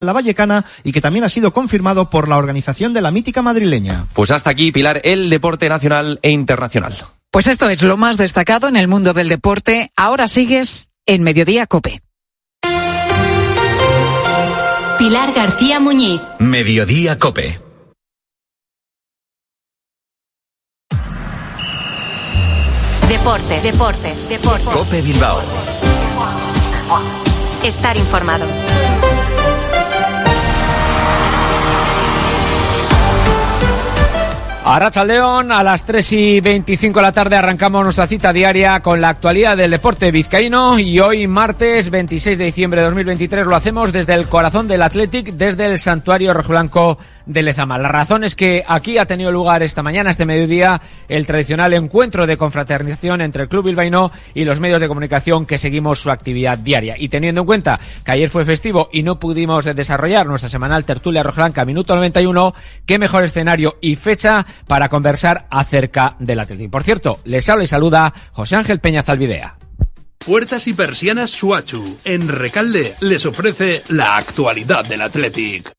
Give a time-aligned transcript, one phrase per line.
[0.00, 4.06] la Vallecana y que también ha sido confirmado por la organización de la mítica madrileña.
[4.14, 6.96] Pues hasta aquí, Pilar, el deporte nacional e internacional.
[7.30, 9.92] Pues esto es lo más destacado en el mundo del deporte.
[9.96, 12.02] Ahora sigues en Mediodía Cope.
[14.98, 16.20] Pilar García Muñiz.
[16.38, 17.60] Mediodía Cope.
[23.08, 24.72] Deportes, deportes, deportes.
[24.72, 25.42] Cope Bilbao.
[27.62, 28.46] Estar informado.
[34.72, 39.00] A León, a las 3 y 25 de la tarde arrancamos nuestra cita diaria con
[39.00, 43.92] la actualidad del deporte vizcaíno y hoy martes 26 de diciembre de 2023 lo hacemos
[43.92, 46.98] desde el corazón del Athletic, desde el santuario rojiblanco
[47.30, 47.78] de Lezama.
[47.78, 52.26] La razón es que aquí ha tenido lugar esta mañana, este mediodía, el tradicional encuentro
[52.26, 56.58] de confraternización entre el Club Bilbaíno y los medios de comunicación que seguimos su actividad
[56.58, 56.96] diaria.
[56.98, 61.22] Y teniendo en cuenta que ayer fue festivo y no pudimos desarrollar nuestra semanal tertulia
[61.22, 66.70] rojiblanca minuto 91, qué mejor escenario y fecha para conversar acerca del Atlético.
[66.70, 69.56] Por cierto, les habla y saluda José Ángel Peña Zalvidea.
[70.18, 75.72] Puertas y persianas Suachu, en Recalde, les ofrece la actualidad del Athletic.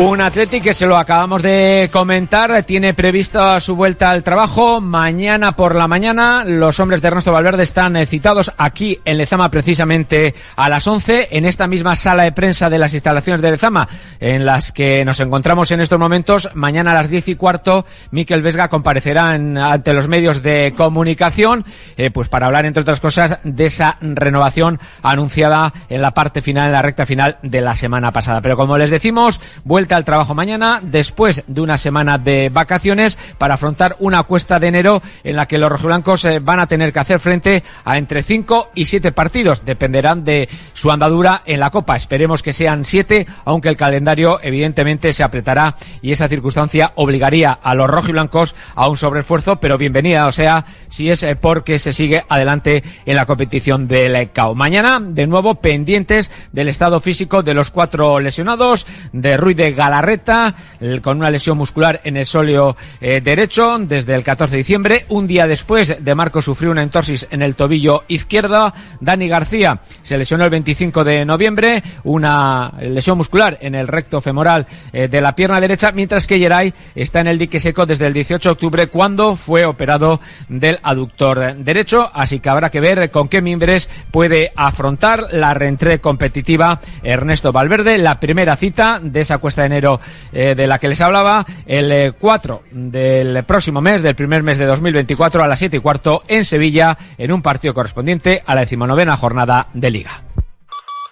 [0.00, 5.54] Un Athletic que se lo acabamos de comentar, tiene previsto su vuelta al trabajo mañana
[5.54, 6.42] por la mañana.
[6.42, 11.28] Los hombres de Ernesto Valverde están eh, citados aquí en Lezama precisamente a las 11
[11.32, 13.88] en esta misma sala de prensa de las instalaciones de Lezama
[14.20, 16.48] en las que nos encontramos en estos momentos.
[16.54, 21.62] Mañana a las 10 y cuarto Miquel Vesga comparecerá ante los medios de comunicación
[21.98, 26.68] eh, pues para hablar entre otras cosas de esa renovación anunciada en la parte final,
[26.68, 28.40] en la recta final de la semana pasada.
[28.40, 33.54] Pero como les decimos, vuelta al trabajo mañana, después de una semana de vacaciones, para
[33.54, 36.98] afrontar una cuesta de enero en la que los rojiblancos eh, van a tener que
[36.98, 39.64] hacer frente a entre 5 y 7 partidos.
[39.64, 41.96] Dependerán de su andadura en la Copa.
[41.96, 47.74] Esperemos que sean 7, aunque el calendario evidentemente se apretará y esa circunstancia obligaría a
[47.74, 52.24] los rojiblancos a un sobreesfuerzo, pero bienvenida, o sea, si es eh, porque se sigue
[52.28, 54.54] adelante en la competición del CAO.
[54.54, 60.54] Mañana, de nuevo, pendientes del estado físico de los cuatro lesionados, de Ruiz de Galarreta,
[61.00, 65.06] con una lesión muscular en el sóleo eh, derecho desde el 14 de diciembre.
[65.08, 68.74] Un día después de Marco sufrió una entorsis en el tobillo izquierdo.
[69.00, 74.66] Dani García se lesionó el 25 de noviembre, una lesión muscular en el recto femoral
[74.92, 78.12] eh, de la pierna derecha, mientras que Geray está en el dique seco desde el
[78.12, 80.20] 18 de octubre cuando fue operado
[80.50, 82.10] del aductor derecho.
[82.12, 87.96] Así que habrá que ver con qué mimbres puede afrontar la reentré competitiva Ernesto Valverde,
[87.96, 90.00] la primera cita de esa cuesta de enero
[90.32, 94.58] eh, de la que les hablaba, el 4 eh, del próximo mes, del primer mes
[94.58, 98.62] de 2024 a las 7 y cuarto en Sevilla, en un partido correspondiente a la
[98.62, 100.22] decimonovena jornada de Liga.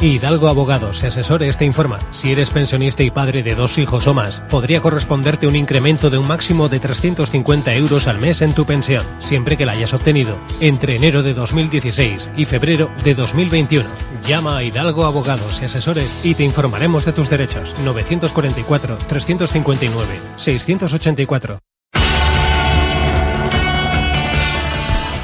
[0.00, 1.98] Hidalgo Abogados y Asesores te informa.
[2.10, 6.16] Si eres pensionista y padre de dos hijos o más, podría corresponderte un incremento de
[6.16, 10.38] un máximo de 350 euros al mes en tu pensión, siempre que la hayas obtenido
[10.60, 13.88] entre enero de 2016 y febrero de 2021.
[14.26, 17.76] Llama a Hidalgo Abogados y Asesores y te informaremos de tus derechos.
[17.84, 18.98] 944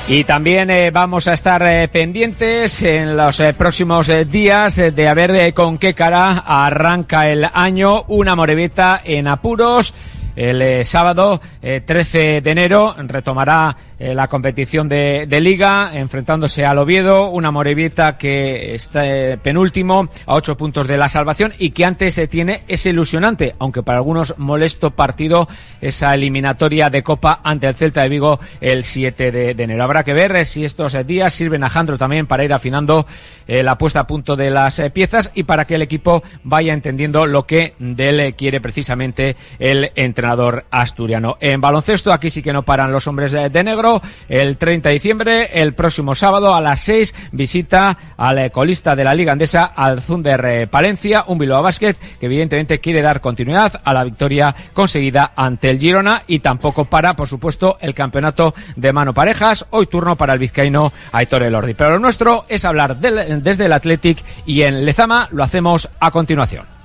[0.09, 5.15] Y también eh, vamos a estar eh, pendientes en los eh, próximos días de a
[5.15, 9.93] ver con qué cara arranca el año una morevita en apuros.
[10.37, 17.51] El sábado 13 de enero retomará eh, la competición de, Liga, enfrentándose al Oviedo, una
[17.51, 22.63] Morevita que está eh, penúltimo a ocho puntos de la salvación y que antes tiene
[22.69, 25.49] ese ilusionante, aunque para algunos molesto partido,
[25.81, 29.85] esa eliminatoria de Copa ante el Celta de Vigo el 7 de, de enero.
[29.85, 33.07] Habrá que ver si estos días sirven a Jandro también para ir afinando
[33.47, 37.25] eh, la puesta a punto de las piezas y para que el equipo vaya entendiendo
[37.27, 40.26] lo que de él quiere precisamente el entrenador
[40.71, 41.37] asturiano.
[41.41, 45.51] En baloncesto, aquí sí que no paran los hombres de negro el 30 de diciembre,
[45.61, 50.45] el próximo sábado a las 6, visita al colista de la Liga Andesa, al Zunder
[50.45, 55.71] eh, Palencia, un Bilbao Basket que evidentemente quiere dar continuidad a la victoria conseguida ante
[55.71, 59.67] el Girona y tampoco para, por supuesto, el campeonato de mano parejas.
[59.71, 61.75] Hoy turno para el vizcaíno Aitor Elordi.
[61.75, 66.76] Pero lo nuestro es hablar desde el Athletic y en Lezama lo hacemos a continuación.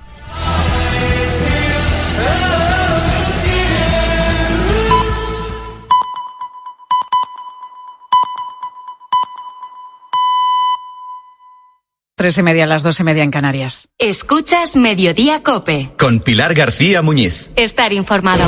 [12.22, 13.88] Tres y media, las dos y media en Canarias.
[13.98, 15.90] Escuchas Mediodía Cope.
[15.98, 17.50] Con Pilar García Muñiz.
[17.56, 18.44] Estar informado.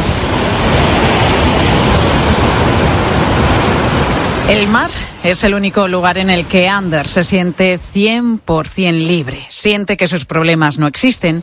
[4.49, 4.91] El mar
[5.25, 9.45] es el único lugar en el que Ander se siente 100% libre.
[9.49, 11.43] Siente que sus problemas no existen,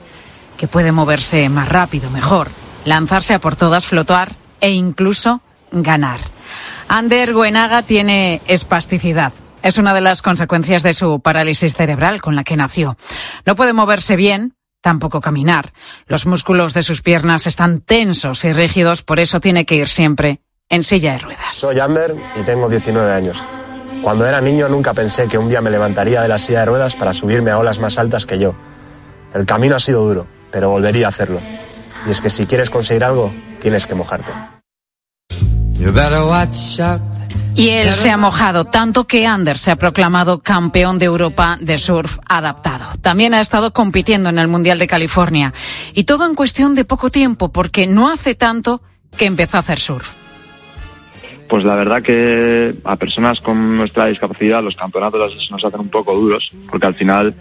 [0.57, 2.47] que puede moverse más rápido, mejor,
[2.85, 4.31] lanzarse a por todas, flotar
[4.61, 6.21] e incluso ganar.
[6.87, 9.33] Ander Guenaga tiene espasticidad.
[9.63, 12.97] Es una de las consecuencias de su parálisis cerebral con la que nació.
[13.45, 15.73] No puede moverse bien, tampoco caminar.
[16.07, 20.41] Los músculos de sus piernas están tensos y rígidos, por eso tiene que ir siempre
[20.69, 21.55] en silla de ruedas.
[21.55, 23.37] Soy Ander y tengo 19 años.
[24.01, 26.95] Cuando era niño nunca pensé que un día me levantaría de la silla de ruedas
[26.95, 28.55] para subirme a olas más altas que yo.
[29.33, 31.39] El camino ha sido duro, pero volvería a hacerlo.
[32.07, 34.31] Y es que si quieres conseguir algo, tienes que mojarte.
[37.55, 41.77] Y él se ha mojado tanto que Ander se ha proclamado campeón de Europa de
[41.77, 42.85] surf adaptado.
[43.01, 45.53] También ha estado compitiendo en el Mundial de California.
[45.93, 48.81] Y todo en cuestión de poco tiempo, porque no hace tanto
[49.17, 50.09] que empezó a hacer surf.
[51.49, 56.15] Pues la verdad que a personas con nuestra discapacidad los campeonatos nos hacen un poco
[56.15, 57.35] duros, porque al final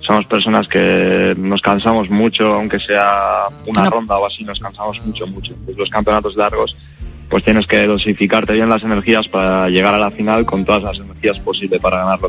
[0.00, 5.26] somos personas que nos cansamos mucho, aunque sea una ronda o así, nos cansamos mucho,
[5.26, 5.54] mucho.
[5.66, 6.74] Pues los campeonatos largos,
[7.30, 10.98] pues tienes que dosificarte bien las energías para llegar a la final con todas las
[10.98, 12.28] energías posibles para ganarlo.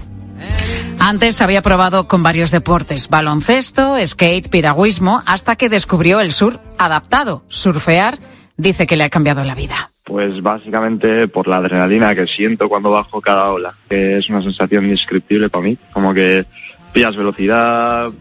[0.99, 7.43] Antes había probado con varios deportes, baloncesto, skate, piragüismo, hasta que descubrió el surf adaptado.
[7.47, 8.19] Surfear
[8.55, 9.89] dice que le ha cambiado la vida.
[10.05, 14.85] Pues básicamente por la adrenalina que siento cuando bajo cada ola, que es una sensación
[14.85, 16.45] indescriptible para mí, como que
[16.93, 18.11] pillas velocidad,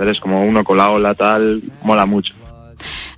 [0.00, 2.34] eres como uno con la ola tal, mola mucho.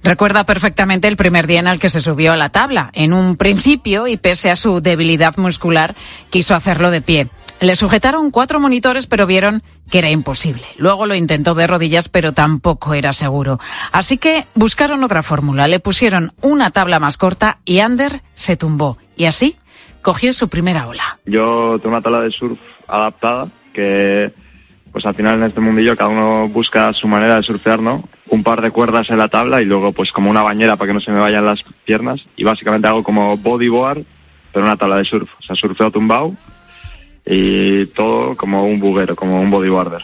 [0.02, 2.90] Recuerda perfectamente el primer día en el que se subió a la tabla.
[2.92, 5.94] En un principio, y pese a su debilidad muscular,
[6.30, 7.28] quiso hacerlo de pie.
[7.60, 10.64] Le sujetaron cuatro monitores, pero vieron que era imposible.
[10.76, 13.58] Luego lo intentó de rodillas, pero tampoco era seguro.
[13.92, 15.66] Así que buscaron otra fórmula.
[15.66, 18.98] Le pusieron una tabla más corta y Ander se tumbó.
[19.16, 19.56] Y así
[20.02, 21.18] cogió su primera ola.
[21.24, 24.32] Yo tengo una tabla de surf adaptada que
[24.92, 28.04] pues al final en este mundillo cada uno busca su manera de surfear, ¿no?
[28.28, 30.94] Un par de cuerdas en la tabla y luego pues como una bañera para que
[30.94, 34.04] no se me vayan las piernas y básicamente hago como bodyboard
[34.56, 36.34] pero una tabla de surf, o sea, surfeo tumbado
[37.26, 40.02] y todo como un buguero, como un bodyboarder.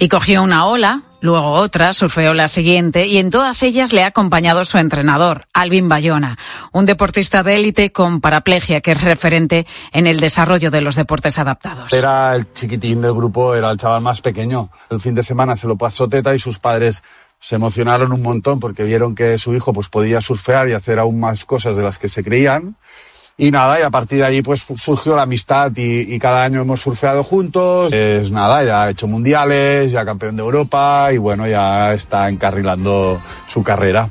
[0.00, 4.08] Y cogió una ola, luego otra, surfeó la siguiente y en todas ellas le ha
[4.08, 6.36] acompañado su entrenador, Alvin Bayona,
[6.72, 11.38] un deportista de élite con paraplegia que es referente en el desarrollo de los deportes
[11.38, 11.92] adaptados.
[11.92, 14.70] Era el chiquitín del grupo, era el chaval más pequeño.
[14.90, 17.04] El fin de semana se lo pasó teta y sus padres
[17.40, 21.20] se emocionaron un montón porque vieron que su hijo pues podía surfear y hacer aún
[21.20, 22.76] más cosas de las que se creían
[23.40, 26.60] y nada, y a partir de ahí pues surgió la amistad y, y, cada año
[26.60, 27.92] hemos surfeado juntos.
[27.92, 33.22] Es nada, ya ha hecho mundiales, ya campeón de Europa y bueno, ya está encarrilando
[33.46, 34.10] su carrera.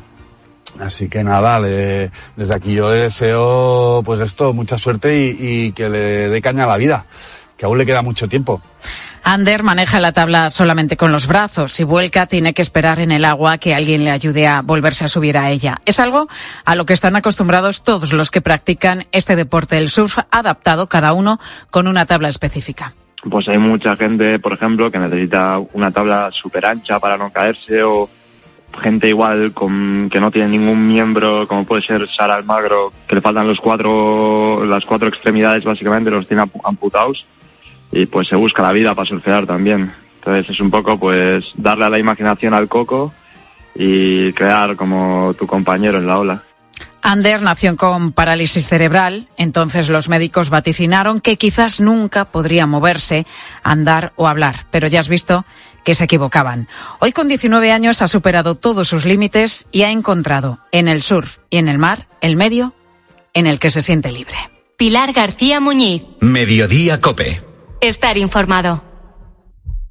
[0.80, 5.90] Así que nada, desde aquí yo le deseo pues esto, mucha suerte y, y que
[5.90, 7.06] le dé caña a la vida,
[7.58, 8.62] que aún le queda mucho tiempo.
[9.30, 11.74] Ander maneja la tabla solamente con los brazos.
[11.74, 15.10] Si vuelca, tiene que esperar en el agua que alguien le ayude a volverse a
[15.10, 15.82] subir a ella.
[15.86, 16.30] Es algo
[16.64, 21.12] a lo que están acostumbrados todos los que practican este deporte, el surf adaptado, cada
[21.12, 21.42] uno
[21.72, 22.94] con una tabla específica.
[23.30, 27.84] Pues hay mucha gente, por ejemplo, que necesita una tabla súper ancha para no caerse
[27.84, 28.10] o
[28.82, 33.22] gente igual con, que no tiene ningún miembro, como puede ser Sara Almagro, que le
[33.22, 37.26] faltan los cuatro, las cuatro extremidades básicamente, los tiene amputados
[37.92, 39.94] y pues se busca la vida para surfear también.
[40.20, 43.14] Entonces es un poco pues darle a la imaginación al coco
[43.76, 46.44] y crear como tu compañero en la ola.
[47.02, 53.26] Ander nació con parálisis cerebral, entonces los médicos vaticinaron que quizás nunca podría moverse,
[53.64, 55.46] andar o hablar, pero ya has visto
[55.86, 56.68] que se equivocaban.
[57.00, 61.38] Hoy con 19 años ha superado todos sus límites y ha encontrado en el surf
[61.50, 62.74] y en el mar el medio
[63.34, 64.36] en el que se siente libre.
[64.76, 66.04] Pilar García Muñiz.
[66.20, 67.47] Mediodía Cope.
[67.82, 68.84] Estar informado.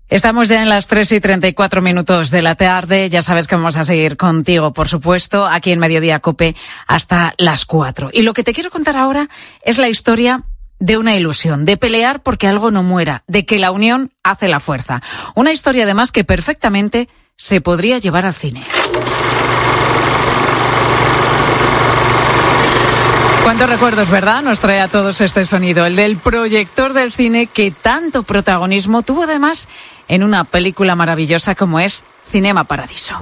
[0.08, 3.08] Estamos ya en las 3 y 34 minutos de la tarde.
[3.10, 6.54] Ya sabes que vamos a seguir contigo, por supuesto, aquí en Mediodía Cope
[6.86, 8.10] hasta las 4.
[8.12, 9.28] Y lo que te quiero contar ahora
[9.62, 10.44] es la historia
[10.78, 14.60] de una ilusión, de pelear porque algo no muera, de que la unión hace la
[14.60, 15.02] fuerza.
[15.34, 18.62] Una historia además que perfectamente se podría llevar al cine.
[23.46, 24.42] Cuántos recuerdos, ¿verdad?
[24.42, 29.22] Nos trae a todos este sonido, el del proyector del cine que tanto protagonismo tuvo
[29.22, 29.68] además
[30.08, 33.20] en una película maravillosa como es Cinema Paradiso.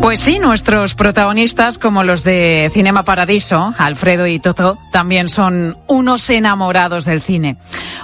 [0.00, 6.30] Pues sí, nuestros protagonistas, como los de Cinema Paradiso, Alfredo y Toto, también son unos
[6.30, 7.56] enamorados del cine.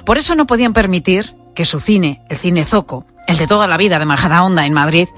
[0.05, 3.77] Por eso no podían permitir que su cine, el cine Zoco, el de toda la
[3.77, 5.09] vida de Majadahonda en Madrid,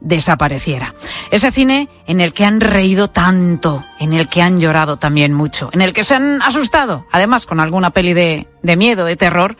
[0.00, 0.92] desapareciera.
[1.30, 5.70] Ese cine en el que han reído tanto, en el que han llorado también mucho,
[5.72, 9.56] en el que se han asustado, además con alguna peli de, de miedo, de terror,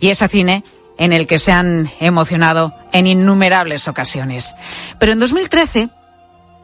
[0.00, 0.64] y ese cine
[0.96, 4.54] en el que se han emocionado en innumerables ocasiones.
[4.98, 5.90] Pero en 2013,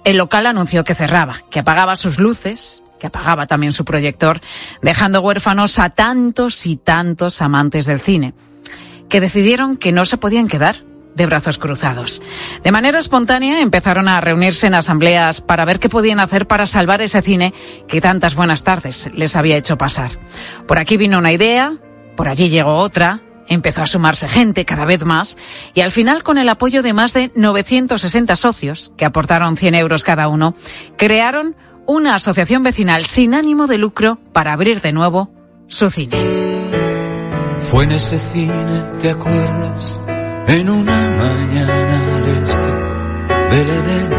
[0.05, 4.41] el local anunció que cerraba, que apagaba sus luces, que apagaba también su proyector,
[4.81, 8.33] dejando huérfanos a tantos y tantos amantes del cine,
[9.11, 10.77] que decidieron que no se podían quedar
[11.15, 12.23] de brazos cruzados.
[12.63, 17.03] De manera espontánea empezaron a reunirse en asambleas para ver qué podían hacer para salvar
[17.03, 17.53] ese cine
[17.89, 20.13] que tantas buenas tardes les había hecho pasar.
[20.67, 21.77] Por aquí vino una idea,
[22.17, 25.37] por allí llegó otra, empezó a sumarse gente cada vez más
[25.75, 30.05] y al final con el apoyo de más de 960 socios, que aportaron 100 euros
[30.05, 30.55] cada uno,
[30.97, 35.33] crearon una asociación vecinal sin ánimo de lucro para abrir de nuevo
[35.67, 36.40] su cine.
[37.71, 39.97] Fue en ese cine, ¿te acuerdas?
[40.49, 44.11] En una mañana al este del Edén.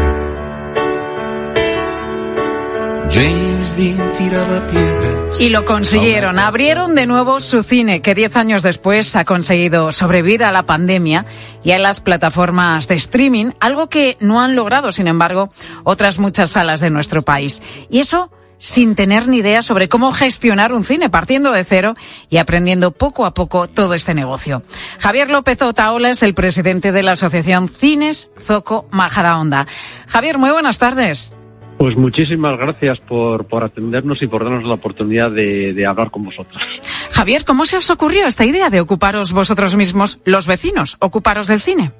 [3.10, 5.38] James Dean tiraba piedras.
[5.42, 6.38] Y lo consiguieron.
[6.38, 11.26] Abrieron de nuevo su cine, que diez años después ha conseguido sobrevivir a la pandemia
[11.62, 15.52] y a las plataformas de streaming, algo que no han logrado, sin embargo,
[15.84, 17.62] otras muchas salas de nuestro país.
[17.90, 18.30] Y eso
[18.62, 21.94] sin tener ni idea sobre cómo gestionar un cine, partiendo de cero
[22.30, 24.62] y aprendiendo poco a poco todo este negocio.
[25.00, 29.66] Javier López Otaola es el presidente de la Asociación Cines Zoco Majadahonda.
[30.06, 31.34] Javier, muy buenas tardes.
[31.76, 36.24] Pues muchísimas gracias por, por atendernos y por darnos la oportunidad de, de hablar con
[36.24, 36.62] vosotros.
[37.10, 41.60] Javier, ¿cómo se os ocurrió esta idea de ocuparos vosotros mismos, los vecinos, ocuparos del
[41.60, 41.90] cine?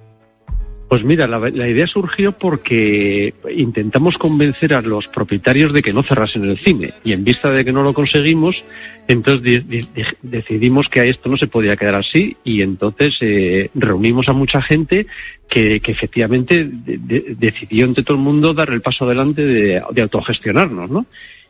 [0.92, 6.44] Pues mira, la, idea surgió porque intentamos convencer a los propietarios de que no cerrasen
[6.44, 8.62] el cine y en vista de que no lo conseguimos,
[9.08, 13.70] entonces de, de, decidimos que a esto no se podía quedar así y entonces eh,
[13.75, 15.06] reunimos a mucha gente
[15.49, 21.06] que, efectivamente decidió entre todo el mundo dar el paso adelante de, de autogestionarnos, ¿no?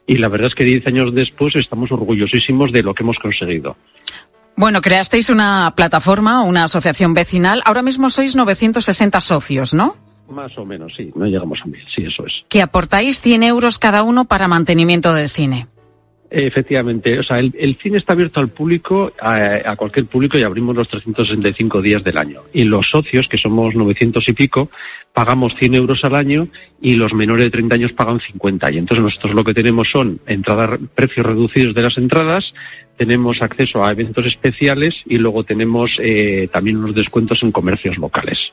[0.07, 3.77] Y la verdad es que diez años después estamos orgullosísimos de lo que hemos conseguido.
[4.63, 7.63] Bueno, creasteis una plataforma, una asociación vecinal.
[7.65, 9.97] Ahora mismo sois 960 socios, ¿no?
[10.31, 11.11] Más o menos, sí.
[11.17, 12.45] No llegamos a mil, sí, eso es.
[12.49, 15.67] Que aportáis 100 euros cada uno para mantenimiento del cine.
[16.31, 19.35] Efectivamente, o sea, el, el, cine está abierto al público, a,
[19.67, 22.43] a, cualquier público y abrimos los 365 días del año.
[22.55, 24.71] Y los socios, que somos 900 y pico,
[25.13, 26.49] pagamos 100 euros al año
[26.81, 28.71] y los menores de 30 años pagan 50.
[28.71, 32.55] Y entonces nosotros lo que tenemos son entradas, precios reducidos de las entradas,
[32.97, 38.53] tenemos acceso a eventos especiales y luego tenemos eh, también unos descuentos en comercios locales.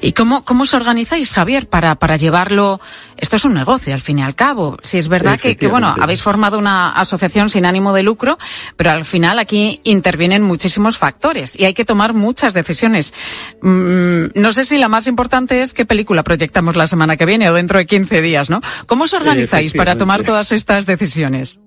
[0.00, 2.80] ¿Y cómo, cómo os organizáis, Javier, para, para llevarlo?
[3.16, 4.76] Esto es un negocio, al fin y al cabo.
[4.82, 8.38] Si es verdad que, que, bueno, habéis formado una asociación sin ánimo de lucro,
[8.76, 13.12] pero al final aquí intervienen muchísimos factores y hay que tomar muchas decisiones.
[13.60, 17.50] Mm, no sé si la más importante es qué película proyectamos la semana que viene
[17.50, 18.60] o dentro de 15 días, ¿no?
[18.86, 21.60] ¿Cómo os organizáis para tomar todas estas decisiones?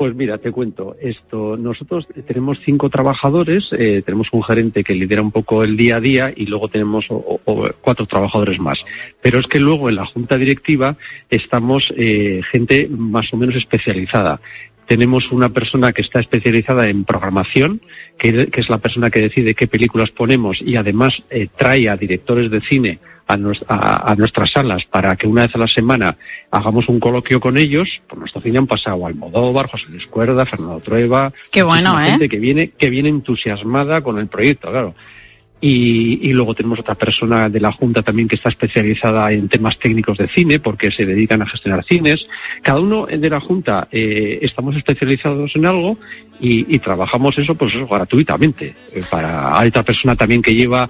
[0.00, 1.58] Pues mira, te cuento esto.
[1.58, 6.00] Nosotros tenemos cinco trabajadores, eh, tenemos un gerente que lidera un poco el día a
[6.00, 7.38] día y luego tenemos o,
[7.82, 8.78] cuatro trabajadores más.
[9.20, 10.96] Pero es que luego en la junta directiva
[11.28, 14.40] estamos eh, gente más o menos especializada
[14.86, 17.80] tenemos una persona que está especializada en programación,
[18.18, 21.96] que, que, es la persona que decide qué películas ponemos y además eh, trae a
[21.96, 22.98] directores de cine
[23.30, 26.16] a, a, a, nuestras salas para que una vez a la semana
[26.50, 28.00] hagamos un coloquio con ellos.
[28.06, 31.32] Por nuestro cine han pasado Almodóvar, José Luis Cuerda, Fernando Trueba.
[31.50, 32.10] Qué bueno, ¿eh?
[32.10, 34.94] Gente que viene, que viene entusiasmada con el proyecto, claro.
[35.60, 39.78] Y, y, luego tenemos otra persona de la Junta también que está especializada en temas
[39.78, 42.26] técnicos de cine, porque se dedican a gestionar cines.
[42.62, 45.98] Cada uno de la Junta eh, estamos especializados en algo
[46.40, 48.74] y, y, trabajamos eso, pues eso, gratuitamente.
[48.94, 50.88] Eh, para, hay otra persona también que lleva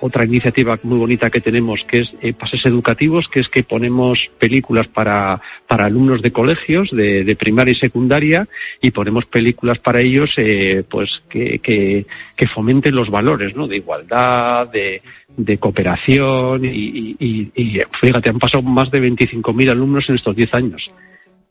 [0.00, 4.28] otra iniciativa muy bonita que tenemos, que es eh, pases educativos, que es que ponemos
[4.38, 8.48] películas para, para alumnos de colegios, de, de primaria y secundaria,
[8.82, 13.68] y ponemos películas para ellos, eh, pues que, que, que fomenten los valores, ¿no?
[13.68, 20.36] De igual igualdad, de, cooperación y, fíjate, han pasado más de 25.000 alumnos en estos
[20.36, 20.90] 10 años.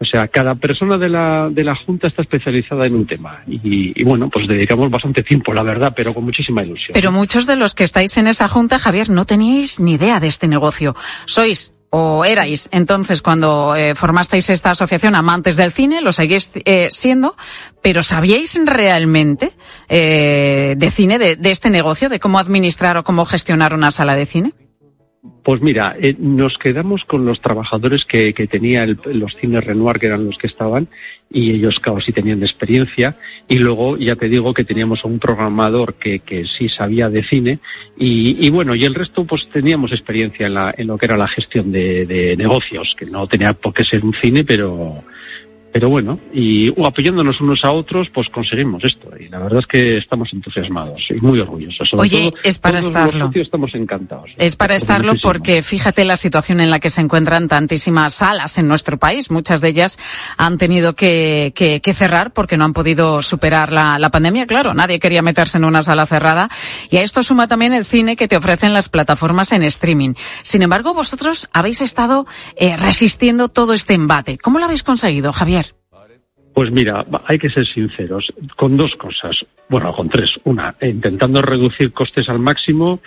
[0.01, 3.44] O sea, cada persona de la, de la Junta está especializada en un tema.
[3.48, 6.94] Y, y, bueno, pues dedicamos bastante tiempo, la verdad, pero con muchísima ilusión.
[6.94, 10.27] Pero muchos de los que estáis en esa Junta, Javier, no teníais ni idea de
[10.27, 10.96] este negocio.
[11.25, 16.89] Sois o erais entonces cuando eh, formasteis esta asociación amantes del cine, lo seguís eh,
[16.91, 17.36] siendo,
[17.81, 19.53] pero ¿sabíais realmente
[19.88, 24.15] eh, de cine, de, de, este negocio, de cómo administrar o cómo gestionar una sala
[24.15, 24.53] de cine?
[25.50, 29.98] Pues mira, eh, nos quedamos con los trabajadores que, que tenía el- los cines Renoir,
[29.98, 30.88] que eran los que estaban,
[31.32, 33.15] y ellos, sí tenían experiencia.
[33.48, 37.58] Y luego, ya te digo que teníamos un programador que, que sí sabía de cine.
[37.98, 41.18] Y, y bueno, y el resto, pues teníamos experiencia en, la, en lo que era
[41.18, 45.03] la gestión de, de negocios, que no tenía por qué ser un cine, pero,
[45.71, 49.09] pero bueno, y o apoyándonos unos a otros, pues conseguimos esto.
[49.19, 51.89] Y la verdad es que estamos entusiasmados y muy orgullosos.
[51.89, 53.31] Sobre Oye, todo, es para todos estarlo.
[53.35, 54.31] estamos encantados.
[54.38, 55.29] Es para estarlo muchísimo.
[55.31, 59.29] porque fíjate la situación en la que se encuentran tantísimas salas en nuestro país.
[59.31, 59.99] Muchas de ellas
[60.38, 64.47] han tenido que, que- que cerrar porque no han podido superar la, la pandemia.
[64.47, 66.49] Claro, nadie quería meterse en una sala cerrada.
[66.89, 70.13] Y a esto suma también el cine que te ofrecen las plataformas en streaming.
[70.43, 74.38] Sin embargo, vosotros habéis estado eh, resistiendo todo este embate.
[74.38, 75.68] ¿Cómo lo habéis conseguido, Javier?
[76.59, 79.45] Pues mira, hay que ser sinceros con dos cosas.
[79.69, 80.29] Bueno, con tres.
[80.43, 82.99] Una, intentando reducir costes al máximo.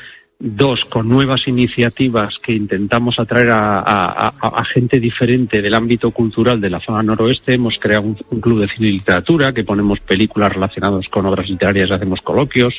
[0.45, 6.81] Dos, con nuevas iniciativas que intentamos atraer a, gente diferente del ámbito cultural de la
[6.81, 7.55] zona noroeste.
[7.55, 11.91] Hemos creado un, club de cine y literatura que ponemos películas relacionadas con obras literarias
[11.91, 12.75] y hacemos coloquios.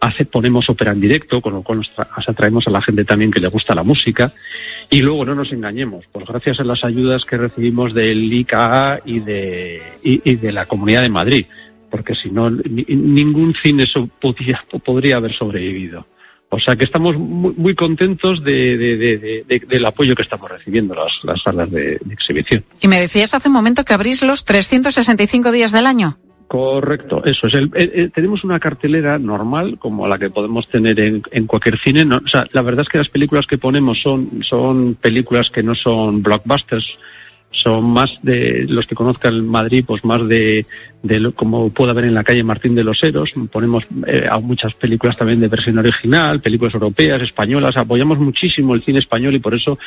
[0.00, 3.30] Hace, ponemos ópera en directo, con lo cual nos tra- atraemos a la gente también
[3.30, 4.32] que le gusta la música.
[4.88, 9.20] Y luego no nos engañemos, pues gracias a las ayudas que recibimos del ICA y
[9.20, 11.44] de, y, de la Comunidad de Madrid,
[11.90, 13.84] porque si no, ni- ningún cine
[14.82, 16.06] podría haber sobrevivido.
[16.54, 20.22] O sea que estamos muy, muy contentos de, de- de- de- de- del apoyo que
[20.22, 22.64] estamos recibiendo las, las salas de, de exhibición.
[22.80, 26.18] Y me decías hace un momento que abrís los 365 días del año.
[26.48, 27.54] Correcto, eso es.
[27.54, 31.78] El, el- el- tenemos una cartelera normal, como la que podemos tener en, en cualquier
[31.78, 32.04] cine.
[32.04, 32.18] ¿no?
[32.24, 35.74] O sea, la verdad es que las películas que ponemos son, son películas que no
[35.74, 36.98] son blockbusters,
[37.50, 40.66] son más de los que conozcan Madrid, pues más de,
[41.04, 43.32] de lo- como puede haber en la calle Martín de los Heros.
[43.52, 47.76] Ponemos eh, a muchas películas también de versión original, películas europeas, españolas.
[47.76, 49.78] Apoyamos muchísimo el cine español y por eso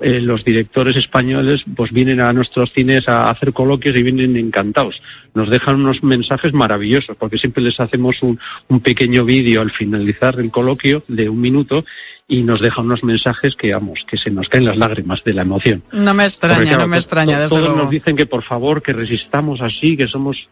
[0.00, 5.00] eh, los directores españoles pues vienen a nuestros cines a hacer coloquios y vienen encantados.
[5.32, 10.40] Nos dejan unos mensajes maravillosos porque siempre les hacemos un, un pequeño vídeo al finalizar
[10.40, 11.84] el coloquio de un minuto
[12.26, 15.42] y nos dejan unos mensajes que, vamos, que se nos caen las lágrimas de la
[15.42, 15.82] emoción.
[15.92, 17.82] No me extraña, Porque, claro, no me extraña, desde Todos luego.
[17.82, 20.48] nos dicen que por favor, que resistamos así, que somos,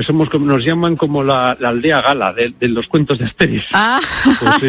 [0.00, 3.64] somos como, nos llaman como la, la aldea gala de, de los cuentos de Asterix.
[3.72, 4.00] Ah.
[4.24, 4.68] Pues sí,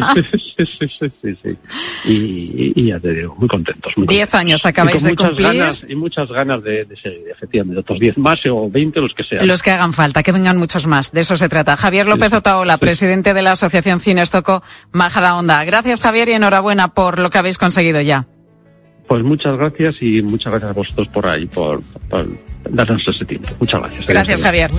[0.57, 1.57] sí, sí, sí, sí, sí.
[2.05, 3.93] Y, y ya te digo, muy contentos.
[3.97, 4.39] Muy Diez contentos.
[4.39, 5.47] años acabáis de muchas cumplir.
[5.47, 9.23] Ganas, y muchas ganas de, de seguir, efectivamente, otros 10 más o 20, los que
[9.23, 9.47] sean.
[9.47, 11.11] Los que hagan falta, que vengan muchos más.
[11.11, 11.75] De eso se trata.
[11.75, 15.63] Javier López Otaola, presidente de la Asociación Cines Toco Majada Onda.
[15.63, 18.27] Gracias, Javier, y enhorabuena por lo que habéis conseguido ya.
[19.07, 22.27] Pues muchas gracias y muchas gracias a vosotros por ahí, por, por
[22.69, 23.49] darnos ese tiempo.
[23.59, 24.07] Muchas gracias.
[24.07, 24.71] Gracias, Javier.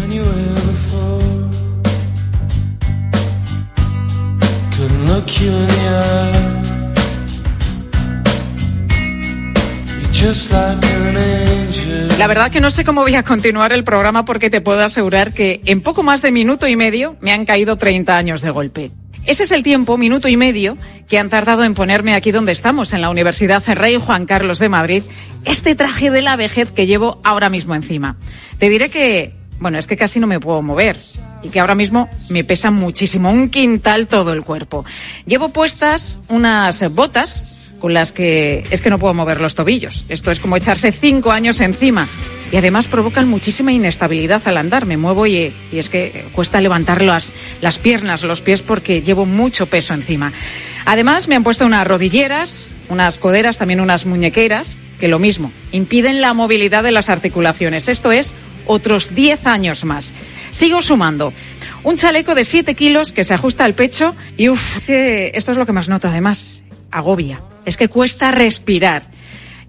[12.18, 15.32] La verdad que no sé cómo voy a continuar el programa porque te puedo asegurar
[15.32, 18.90] que en poco más de minuto y medio me han caído 30 años de golpe.
[19.26, 22.92] Ese es el tiempo, minuto y medio, que han tardado en ponerme aquí donde estamos,
[22.92, 25.02] en la Universidad Rey Juan Carlos de Madrid,
[25.44, 28.16] este traje de la vejez que llevo ahora mismo encima.
[28.58, 30.98] Te diré que, bueno, es que casi no me puedo mover
[31.42, 34.84] y que ahora mismo me pesa muchísimo, un quintal todo el cuerpo.
[35.26, 37.55] Llevo puestas unas botas
[37.86, 40.06] con las que es que no puedo mover los tobillos.
[40.08, 42.08] Esto es como echarse cinco años encima.
[42.50, 44.86] Y además provocan muchísima inestabilidad al andar.
[44.86, 49.24] Me muevo y, y es que cuesta levantar las, las piernas, los pies, porque llevo
[49.24, 50.32] mucho peso encima.
[50.84, 56.20] Además, me han puesto unas rodilleras, unas coderas, también unas muñequeras, que lo mismo, impiden
[56.20, 57.86] la movilidad de las articulaciones.
[57.86, 58.34] Esto es
[58.66, 60.12] otros 10 años más.
[60.50, 61.32] Sigo sumando.
[61.84, 65.66] Un chaleco de 7 kilos que se ajusta al pecho y uff, esto es lo
[65.66, 66.62] que más noto además.
[66.90, 67.42] Agobia.
[67.64, 69.10] Es que cuesta respirar.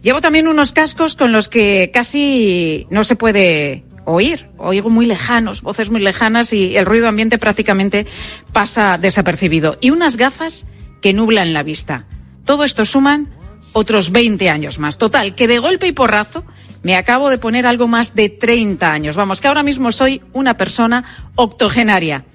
[0.01, 4.49] Llevo también unos cascos con los que casi no se puede oír.
[4.58, 8.06] Oigo muy lejanos, voces muy lejanas y el ruido ambiente prácticamente
[8.53, 9.77] pasa desapercibido.
[9.82, 10.65] Y unas gafas
[11.01, 12.06] que nublan la vista.
[12.45, 13.36] Todo esto suman
[13.73, 14.97] otros 20 años más.
[14.97, 16.45] Total, que de golpe y porrazo
[16.84, 19.17] me acabo de poner algo más de 30 años.
[19.17, 21.03] Vamos, que ahora mismo soy una persona
[21.36, 22.25] octogenaria.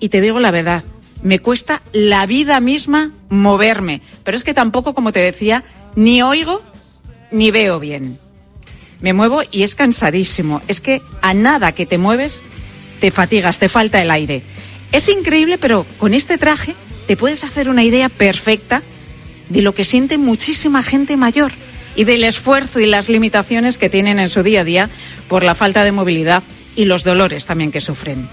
[0.00, 0.82] Y te digo la verdad,
[1.22, 4.02] me cuesta la vida misma moverme.
[4.24, 6.62] Pero es que tampoco, como te decía, ni oigo
[7.30, 8.18] ni veo bien.
[9.00, 10.62] Me muevo y es cansadísimo.
[10.68, 12.42] Es que a nada que te mueves,
[13.00, 14.42] te fatigas, te falta el aire.
[14.92, 16.74] Es increíble, pero con este traje
[17.06, 18.82] te puedes hacer una idea perfecta
[19.48, 21.52] de lo que siente muchísima gente mayor
[21.94, 24.90] y del esfuerzo y las limitaciones que tienen en su día a día
[25.28, 26.42] por la falta de movilidad
[26.76, 28.28] y los dolores también que sufren.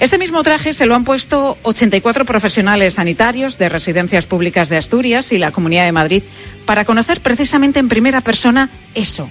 [0.00, 5.32] Este mismo traje se lo han puesto 84 profesionales sanitarios de residencias públicas de Asturias
[5.32, 6.22] y la Comunidad de Madrid
[6.66, 9.30] para conocer precisamente en primera persona eso.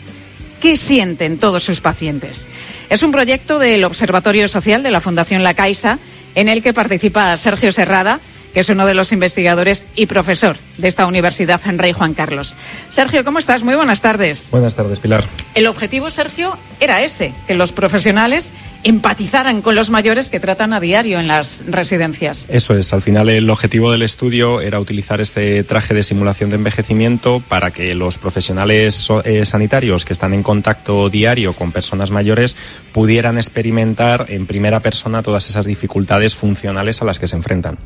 [0.61, 2.47] ¿Qué sienten todos sus pacientes?
[2.89, 5.99] Es un proyecto del Observatorio Social de la Fundación La Caixa
[6.35, 8.19] en el que participa Sergio Serrada,
[8.53, 12.55] que es uno de los investigadores y profesor de esta Universidad en Rey Juan Carlos.
[12.89, 13.63] Sergio, ¿cómo estás?
[13.63, 14.49] Muy buenas tardes.
[14.51, 15.23] Buenas tardes, Pilar.
[15.55, 18.51] El objetivo, Sergio, era ese, que los profesionales
[18.83, 22.47] empatizaran con los mayores que tratan a diario en las residencias.
[22.49, 26.57] Eso es, al final el objetivo del estudio era utilizar este traje de simulación de
[26.57, 32.55] envejecimiento para que los profesionales eh, sanitarios que están en contacto diario con personas mayores
[32.91, 37.77] pudieran experimentar en primera persona todas esas dificultades funcionales a las que se enfrentan.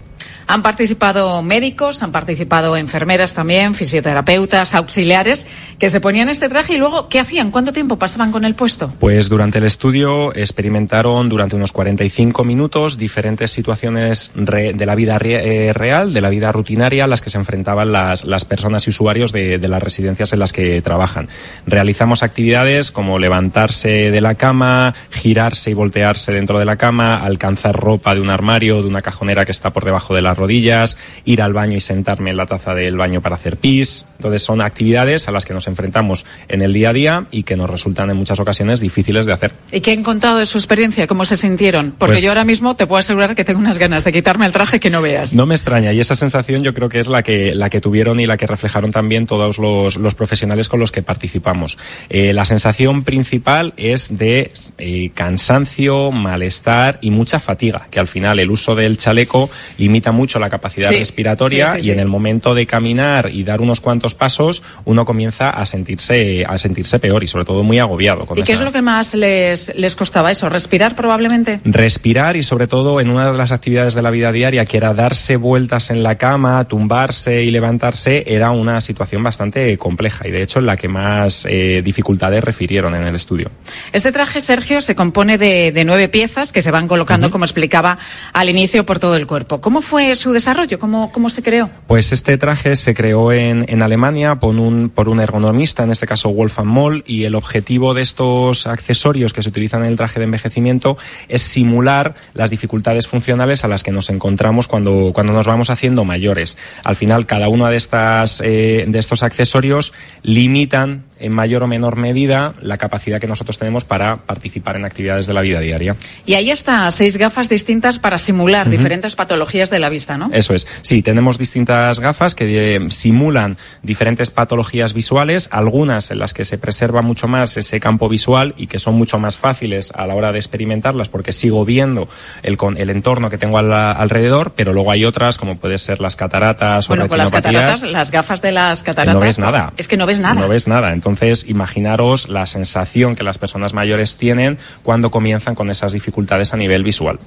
[0.58, 5.46] Han participado médicos, han participado enfermeras también, fisioterapeutas, auxiliares,
[5.78, 7.52] que se ponían este traje y luego, ¿qué hacían?
[7.52, 8.92] ¿Cuánto tiempo pasaban con el puesto?
[9.00, 15.74] Pues durante el estudio experimentaron durante unos 45 minutos diferentes situaciones de la vida eh,
[15.74, 19.32] real, de la vida rutinaria, a las que se enfrentaban las, las personas y usuarios
[19.32, 21.30] de, de las residencias en las que trabajan.
[21.68, 27.76] Realizamos actividades como levantarse de la cama, girarse y voltearse dentro de la cama, alcanzar
[27.76, 31.42] ropa de un armario, de una cajonera que está por debajo de las rodillas, ir
[31.42, 34.06] al baño y sentarme en la taza del baño para hacer pis.
[34.18, 37.58] Entonces son actividades a las que nos enfrentamos en el día a día y que
[37.58, 39.52] nos resultan en muchas ocasiones difíciles de hacer.
[39.72, 41.06] ¿Y qué han contado de su experiencia?
[41.06, 41.94] ¿Cómo se sintieron?
[41.98, 44.52] Porque Pues- yo ahora mismo te puedo asegurar que tengo unas ganas de quitarme el
[44.54, 45.34] traje que no veas.
[45.34, 48.20] No me extraña y esa sensación yo creo que es la que, la que tuvieron
[48.22, 51.78] y la que reflejaron también todos los, los profesionales con los que participamos.
[52.10, 58.40] Eh, la sensación principal es de eh, cansancio, malestar y mucha fatiga, que al final
[58.40, 62.08] el uso del chaleco limita mucho la capacidad Sí, respiratoria sí, sí, y en el
[62.08, 67.24] momento de caminar y dar unos cuantos pasos uno comienza a sentirse, a sentirse peor
[67.24, 68.26] y sobre todo muy agobiado.
[68.26, 70.50] Con ¿Y qué es lo que más les, les costaba eso?
[70.50, 71.60] ¿Respirar probablemente?
[71.64, 74.94] respirar y sobre todo en una de las actividades de la vida diaria que era
[74.94, 80.44] darse vueltas en la cama, tumbarse y levantarse, era una situación bastante compleja y de
[80.44, 83.52] hecho en la que más eh, dificultades refirieron en el estudio.
[83.94, 87.98] Este traje, Sergio, se compone de, de nueve piezas que se van colocando, como explicaba
[88.34, 89.62] al inicio, por todo el cuerpo.
[89.62, 90.80] ¿Cómo fue su desarrollo?
[90.80, 91.70] ¿Cómo, cómo se creó?
[91.88, 96.08] Pues este traje se creó en, en Alemania por un, por un ergonomista, en este
[96.08, 100.20] caso Wolfgang Moll, y el objetivo de estos accesorios que se utilizan en el traje
[100.20, 105.48] de envejecimiento es simular las dificultades funcionales a las que nos encontramos cuando, cuando nos
[105.48, 106.58] vamos haciendo mayores.
[106.84, 111.96] Al final, cada uno de, estas, eh, de estos accesorios limitan en mayor o menor
[111.96, 115.96] medida la capacidad que nosotros tenemos para participar en actividades de la vida diaria.
[116.26, 120.30] Y ahí está, seis gafas distintas para simular diferentes patologías de la vista, ¿no?
[120.34, 120.68] Eso es.
[120.82, 126.58] Sí, tenemos distintas gafas que eh, simulan diferentes patologías visuales, algunas en las que se
[126.58, 130.32] preserva mucho más ese campo visual y que son mucho más fáciles a la hora
[130.32, 132.08] de experimentarlas porque sigo viendo
[132.44, 136.00] el, con, el entorno que tengo al- alrededor, pero luego hay otras como puede ser
[136.02, 139.14] las cataratas Bueno, o con las cataratas, las gafas de las cataratas.
[139.16, 139.74] No ves nada.
[139.78, 140.40] Es que no ves nada.
[140.42, 140.92] No ves nada.
[140.94, 141.07] Entonces,
[141.48, 146.84] imaginaros la sensación que las personas mayores tienen cuando comienzan con esas dificultades a nivel
[146.84, 147.20] visual.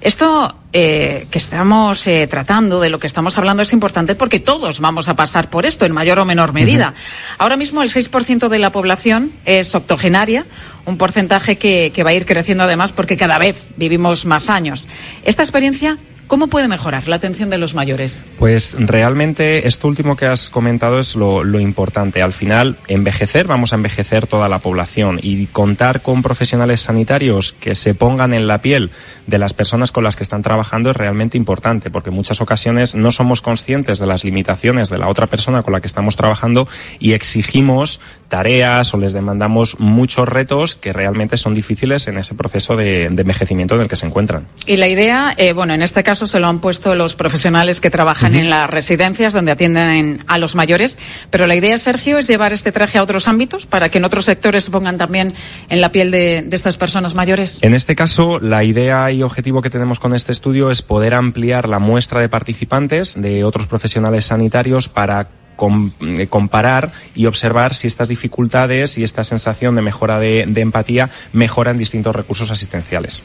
[0.00, 4.80] Esto eh, que estamos eh, tratando, de lo que estamos hablando, es importante porque todos
[4.80, 6.94] vamos a pasar por esto en mayor o menor medida.
[7.38, 10.46] Ahora mismo el 6% de la población es octogenaria,
[10.86, 14.88] un porcentaje que, que va a ir creciendo además porque cada vez vivimos más años.
[15.24, 15.98] Esta experiencia,
[16.28, 18.24] ¿cómo puede mejorar la atención de los mayores?
[18.38, 22.22] Pues realmente esto último que has comentado es lo, lo importante.
[22.22, 27.74] Al final, envejecer, vamos a envejecer toda la población y contar con profesionales sanitarios que
[27.74, 28.90] se pongan en la piel
[29.26, 32.94] de las personas con las que están trabajando es realmente importante porque en muchas ocasiones
[32.94, 36.68] no somos conscientes de las limitaciones de la otra persona con la que estamos trabajando
[36.98, 42.76] y exigimos tareas o les demandamos muchos retos que realmente son difíciles en ese proceso
[42.76, 44.46] de, de envejecimiento en el que se encuentran.
[44.66, 47.90] Y la idea, eh, bueno, en este caso se lo han puesto los profesionales que
[47.90, 50.98] trabajan en las residencias donde atienden a los mayores,
[51.30, 54.24] pero la idea, Sergio, es llevar este traje a otros ámbitos para que en otros
[54.24, 55.32] sectores se pongan también
[55.68, 57.58] en la piel de, de estas personas mayores.
[57.62, 61.68] En este caso, la idea y objetivo que tenemos con este estudio es poder ampliar
[61.68, 65.28] la muestra de participantes de otros profesionales sanitarios para
[65.58, 70.60] com- eh, comparar y observar si estas dificultades y esta sensación de mejora de, de
[70.62, 73.24] empatía mejoran distintos recursos asistenciales.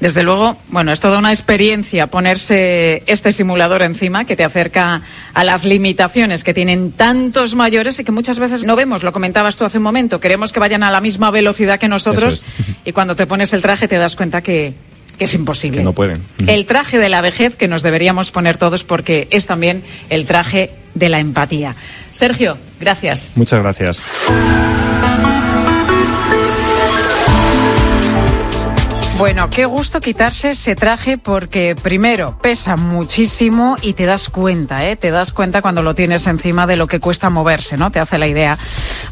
[0.00, 5.02] Desde luego, bueno, es toda una experiencia ponerse este simulador encima que te acerca
[5.34, 9.02] a las limitaciones que tienen tantos mayores y que muchas veces no vemos.
[9.02, 10.20] Lo comentabas tú hace un momento.
[10.20, 12.44] Queremos que vayan a la misma velocidad que nosotros
[12.84, 14.74] y cuando te pones el traje te das cuenta que,
[15.18, 15.78] que es imposible.
[15.78, 16.22] Que no pueden.
[16.46, 20.70] El traje de la vejez que nos deberíamos poner todos porque es también el traje
[20.94, 21.76] de la empatía.
[22.10, 23.32] Sergio, gracias.
[23.36, 24.02] Muchas gracias.
[29.22, 34.96] Bueno, qué gusto quitarse ese traje porque primero pesa muchísimo y te das cuenta, ¿eh?
[34.96, 37.92] Te das cuenta cuando lo tienes encima de lo que cuesta moverse, ¿no?
[37.92, 38.58] Te hace la idea,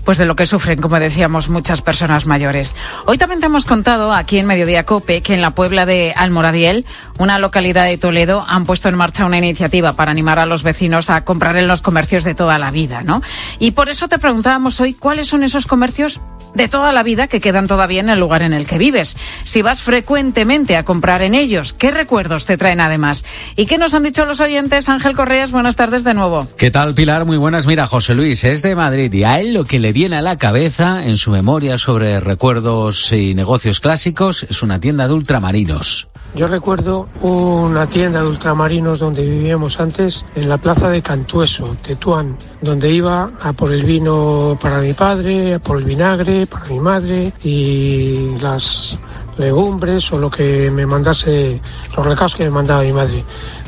[0.04, 2.74] pues de lo que sufren, como decíamos, muchas personas mayores.
[3.06, 6.86] Hoy también te hemos contado aquí en Mediodía Cope que en la Puebla de Almoradiel,
[7.18, 11.10] una localidad de Toledo, han puesto en marcha una iniciativa para animar a los vecinos
[11.10, 13.22] a comprar en los comercios de toda la vida, ¿no?
[13.58, 16.20] Y por eso te preguntábamos hoy cuáles son esos comercios
[16.54, 19.16] de toda la vida que quedan todavía en el lugar en el que vives.
[19.44, 23.24] Si vas frecuentemente a comprar en ellos, ¿qué recuerdos te traen además?
[23.56, 24.88] ¿Y qué nos han dicho los oyentes?
[24.88, 26.48] Ángel Correas, buenas tardes de nuevo.
[26.56, 27.24] ¿Qué tal, Pilar?
[27.24, 27.66] Muy buenas.
[27.66, 30.38] Mira, José Luis es de Madrid y a él lo que le viene a la
[30.38, 36.08] cabeza en su memoria sobre recuerdos y negocios clásicos es una tienda de ultramarinos.
[36.34, 42.36] Yo recuerdo una tienda de ultramarinos donde vivíamos antes en la plaza de Cantueso, Tetuán,
[42.62, 46.78] donde iba a por el vino para mi padre, a por el vinagre para mi
[46.78, 48.96] madre y las
[49.38, 51.60] legumbres o lo que me mandase,
[51.96, 53.24] los recados que me mandaba mi madre.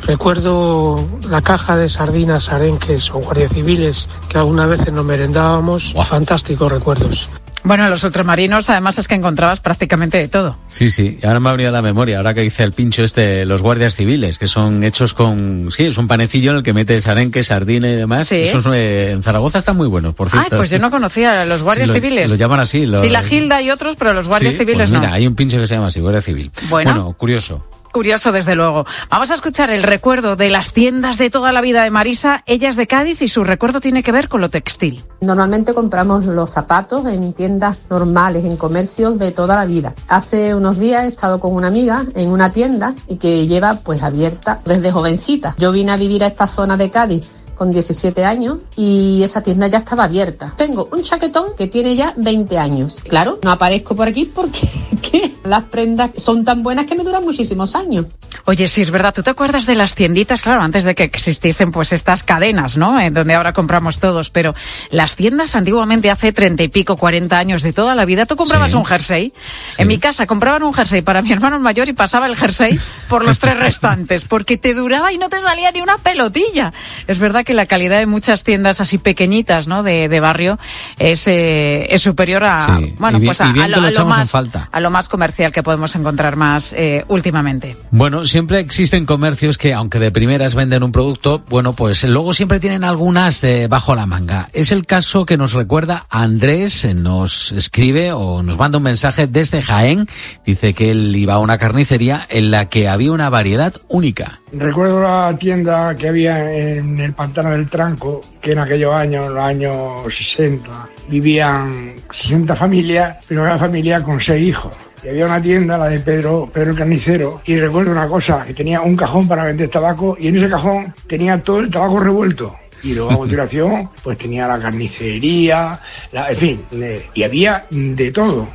[0.07, 5.95] Recuerdo la caja de sardinas arenques o guardias civiles que algunas veces nos merendábamos.
[6.07, 7.29] Fantásticos recuerdos.
[7.65, 10.59] Bueno, los ultramarinos además es que encontrabas prácticamente de todo.
[10.67, 13.45] Sí, sí, ahora me ha venido a la memoria, ahora que dice el pincho este,
[13.45, 17.07] los guardias civiles, que son hechos con, sí, es un panecillo en el que metes
[17.07, 18.29] arenque, sardina y demás.
[18.29, 18.37] Sí.
[18.37, 20.57] Esos eh, en Zaragoza están muy buenos, por Ay, cierto.
[20.57, 22.31] pues yo no conocía a los guardias Sí, lo- civiles.
[22.31, 22.87] Lo llaman así.
[23.01, 25.15] Sí, la Gilda y otros, pero los guardias Sí, civiles pues mira, no.
[25.15, 26.51] hay un pincho que se llama así, guardia civil.
[26.69, 27.13] Bueno.
[27.17, 27.65] curioso.
[27.93, 28.87] Curioso, desde luego.
[29.11, 32.43] Vamos a escuchar el recuerdo de las tiendas de toda la vida de Marisa.
[32.47, 35.05] Ella es de Cádiz y su recuerdo tiene que ver con lo textil.
[35.21, 39.95] Normalmente compramos los zapatos en tiendas normales, en comercios de toda la vida.
[40.09, 44.03] Hace unos días he estado con una amiga en una tienda y que lleva pues
[44.03, 45.55] abierta desde jovencita.
[45.59, 47.31] Yo vine a vivir a esta zona de Cádiz
[47.63, 50.53] con 17 años y esa tienda ya estaba abierta.
[50.57, 52.97] Tengo un chaquetón que tiene ya 20 años.
[53.09, 54.69] Claro, no aparezco por aquí porque
[55.01, 55.33] ¿qué?
[55.45, 58.07] las prendas son tan buenas que me duran muchísimos años.
[58.47, 59.15] Oye, sí, es verdad.
[59.15, 60.43] ¿Tú te acuerdas de las tienditas?
[60.43, 62.99] Claro, antes de que existiesen pues estas cadenas, ¿no?
[62.99, 64.31] En donde ahora compramos todos.
[64.31, 64.57] Pero
[64.91, 68.73] las tiendas antiguamente, hace treinta y pico, cuarenta años de toda la vida, tú comprabas
[68.73, 68.77] Sí.
[68.77, 69.33] un jersey.
[69.79, 73.25] En mi casa compraban un jersey para mi hermano mayor y pasaba el jersey por
[73.25, 74.25] los tres restantes.
[74.25, 76.73] Porque te duraba y no te salía ni una pelotilla.
[77.07, 79.83] Es verdad que la calidad de muchas tiendas así pequeñitas, ¿no?
[79.83, 80.59] De, de barrio
[80.99, 83.71] es, eh, es superior a, Sí, bueno, y bien- pues a, y bien a que
[83.73, 84.69] lo, lo a lo echamos en más, falta.
[84.73, 87.77] a lo más comercial que podemos encontrar más eh, últimamente.
[87.91, 92.61] Bueno, siempre existen comercios que, aunque de primeras venden un producto, bueno, pues luego siempre
[92.61, 94.49] tienen algunas de bajo la manga.
[94.53, 99.27] Es el caso que nos recuerda Andrés, eh, nos escribe o nos manda un mensaje
[99.27, 100.07] desde Jaén.
[100.45, 104.41] Dice que él iba a una carnicería en la que había una variedad única.
[104.53, 109.43] Recuerdo la tienda que había en el pantano del Tranco, que en aquellos años, los
[109.43, 114.73] años 60, vivían 60 familias, pero cada familia con seis hijos.
[115.03, 118.53] Y había una tienda, la de Pedro, Pedro el Carnicero, y recuerdo una cosa, que
[118.53, 122.55] tenía un cajón para vender tabaco, y en ese cajón tenía todo el tabaco revuelto.
[122.83, 125.81] Y luego a continuación, pues tenía la carnicería,
[126.13, 128.47] la- en fin, eh, y había de todo.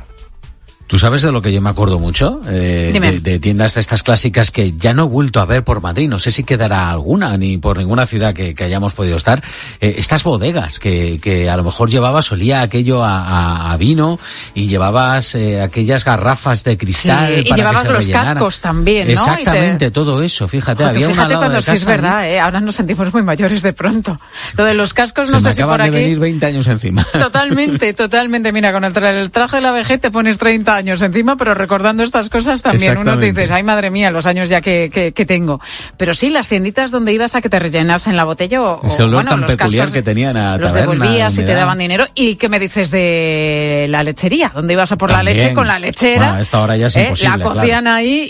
[0.88, 2.40] ¿Tú sabes de lo que yo me acuerdo mucho?
[2.48, 5.82] Eh, de, de tiendas de estas clásicas que ya no he vuelto a ver por
[5.82, 6.08] Madrid.
[6.08, 9.42] No sé si quedará alguna, ni por ninguna ciudad que, que hayamos podido estar.
[9.82, 14.18] Eh, estas bodegas que, que a lo mejor llevabas, olía aquello a, a- a vino
[14.54, 17.34] y llevabas eh, aquellas garrafas de cristal.
[17.34, 18.34] Sí, y que llevabas se los rellenaran.
[18.34, 19.24] cascos también, ¿no?
[19.24, 20.48] Te- Exactamente, todo eso.
[20.48, 21.90] Fíjate, había una fíjate lado cuando de sí es casa.
[21.90, 22.40] verdad, ¿eh?
[22.40, 24.16] ahora nos sentimos muy mayores de pronto.
[24.56, 26.04] Lo de los cascos, no se me sé si acaban por de aquí.
[26.04, 27.04] venir 20 años encima.
[27.12, 28.52] Totalmente, totalmente.
[28.52, 31.52] Mira, con el, tra- el traje de la vejez te pones 30 años encima, pero
[31.54, 35.12] recordando estas cosas también uno te dices, ay madre mía, los años ya que, que,
[35.12, 35.60] que tengo.
[35.96, 39.14] Pero sí, las tienditas donde ibas a que te rellenasen la botella o, Ese olor
[39.16, 42.06] bueno, tan los peculiar cascos, que tenían a los taberna, devolvías y te daban dinero.
[42.14, 44.50] ¿Y qué me dices de la lechería?
[44.54, 45.36] Donde ibas a por la También.
[45.36, 46.28] leche con la lechera.
[46.28, 47.02] Bueno, esta hora ya es ¿eh?
[47.02, 47.50] imposible, La claro.
[47.54, 48.28] cocían ahí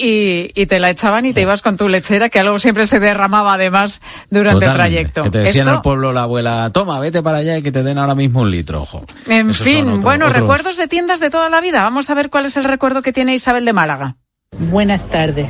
[0.55, 3.01] y, y te la echaban y te ibas con tu lechera, que algo siempre se
[3.01, 4.75] derramaba además durante el Totalmente.
[4.77, 5.23] trayecto.
[5.25, 7.73] Que te decía en Esto- el pueblo la abuela, toma, vete para allá y que
[7.73, 9.05] te den ahora mismo un litro, ojo.
[9.29, 11.83] En fin, otro- bueno, otros- recuerdos de tiendas de toda la vida.
[11.83, 14.17] Vamos a ver cuál es el recuerdo que tiene Isabel de Málaga.
[14.59, 15.49] Buenas tardes.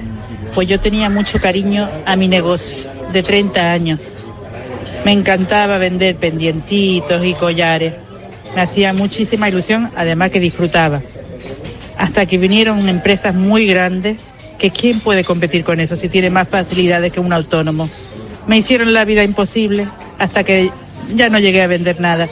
[0.54, 4.00] Pues yo tenía mucho cariño a mi negocio de 30 años.
[5.04, 7.94] Me encantaba vender pendientitos y collares.
[8.54, 11.00] Me hacía muchísima ilusión, además que disfrutaba.
[11.96, 14.20] Hasta que vinieron empresas muy grandes,
[14.58, 17.88] que quién puede competir con eso si tiene más facilidades que un autónomo.
[18.46, 19.86] Me hicieron la vida imposible
[20.18, 20.70] hasta que
[21.14, 22.28] ya no llegué a vender nada.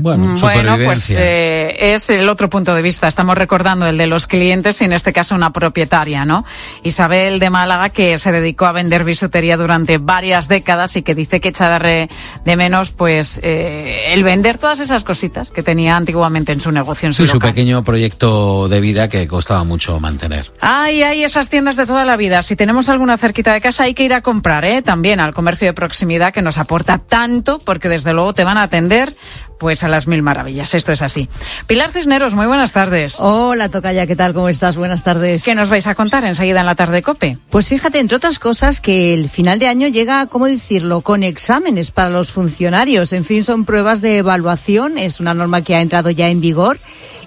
[0.00, 3.08] Bueno, Mm, Bueno, pues eh, es el otro punto de vista.
[3.08, 6.44] Estamos recordando el de los clientes y en este caso una propietaria, ¿no?
[6.82, 11.40] Isabel de Málaga que se dedicó a vender bisutería durante varias décadas y que dice
[11.40, 12.08] que echa de,
[12.44, 17.06] de menos pues eh, el vender todas esas cositas que tenía antiguamente en su negocio,
[17.08, 20.52] en su Sí, su pequeño proyecto de vida que costaba mucho mantener.
[20.60, 22.42] Ay, hay esas tiendas de toda la vida.
[22.42, 24.82] Si tenemos alguna cerquita de casa hay que ir a comprar, ¿eh?
[24.82, 28.62] También al comercio de proximidad que nos aporta tanto porque desde luego te van a
[28.62, 29.14] atender
[29.58, 30.74] pues a las mil maravillas.
[30.74, 31.28] Esto es así.
[31.66, 33.16] Pilar Cisneros, muy buenas tardes.
[33.18, 34.32] Hola, Tocaya, ¿qué tal?
[34.32, 34.76] ¿Cómo estás?
[34.76, 35.44] Buenas tardes.
[35.44, 37.38] ¿Qué nos vais a contar enseguida en la tarde Cope?
[37.50, 41.90] Pues fíjate, entre otras cosas, que el final de año llega, ¿cómo decirlo?, con exámenes
[41.90, 43.12] para los funcionarios.
[43.12, 46.78] En fin, son pruebas de evaluación, es una norma que ha entrado ya en vigor.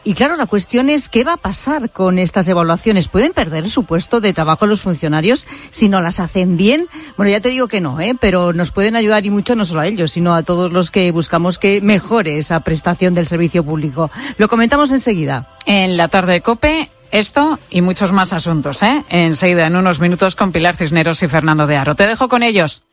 [0.05, 3.07] Y claro, la cuestión es qué va a pasar con estas evaluaciones.
[3.07, 6.87] ¿Pueden perder su puesto de trabajo los funcionarios si no las hacen bien?
[7.15, 8.13] Bueno, ya te digo que no, ¿eh?
[8.19, 11.09] pero nos pueden ayudar y mucho no solo a ellos, sino a todos los que
[11.11, 14.11] buscamos que mejore esa prestación del servicio público.
[14.37, 15.55] Lo comentamos enseguida.
[15.65, 19.05] En la tarde Cope, esto y muchos más asuntos, ¿eh?
[19.07, 21.95] Enseguida, en unos minutos, con Pilar Cisneros y Fernando de Aro.
[21.95, 22.83] Te dejo con ellos.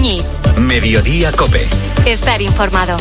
[0.00, 0.24] Muñiz.
[0.56, 1.68] Mediodía Cope.
[2.06, 2.96] Estar informado.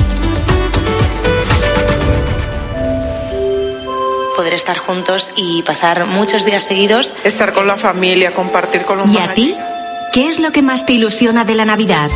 [4.36, 7.14] poder estar juntos y pasar muchos días seguidos.
[7.26, 9.54] Estar con la familia, compartir con los ¿Y a ti?
[10.14, 12.10] ¿Qué es lo que más te ilusiona de la Navidad?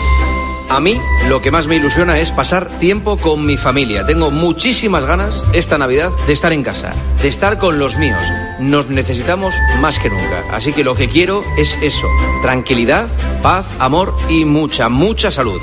[0.69, 0.99] A mí
[1.29, 4.05] lo que más me ilusiona es pasar tiempo con mi familia.
[4.05, 8.25] Tengo muchísimas ganas esta Navidad de estar en casa, de estar con los míos.
[8.59, 10.43] Nos necesitamos más que nunca.
[10.51, 12.07] Así que lo que quiero es eso.
[12.41, 13.07] Tranquilidad,
[13.41, 15.61] paz, amor y mucha, mucha salud.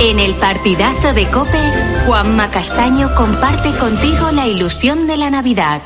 [0.00, 1.60] En el partidazo de Cope,
[2.04, 5.80] Juanma Castaño comparte contigo la ilusión de la Navidad.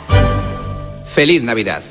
[1.07, 1.83] Feliz Navidad.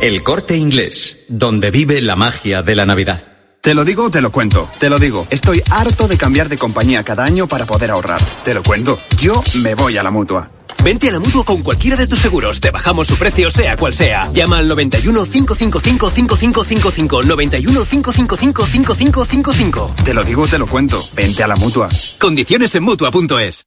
[0.00, 3.33] El corte inglés, donde vive la magia de la Navidad.
[3.64, 4.68] Te lo digo, te lo cuento.
[4.78, 5.26] Te lo digo.
[5.30, 8.22] Estoy harto de cambiar de compañía cada año para poder ahorrar.
[8.44, 8.98] Te lo cuento.
[9.18, 10.50] Yo me voy a la mutua.
[10.82, 12.60] Vente a la mutua con cualquiera de tus seguros.
[12.60, 14.30] Te bajamos su precio, sea cual sea.
[14.34, 17.22] Llama al 91 555 5555.
[17.22, 19.94] 91 555 5555.
[20.04, 21.02] Te lo digo, te lo cuento.
[21.14, 21.88] Vente a la mutua.
[22.18, 23.66] Condiciones en mutua.es.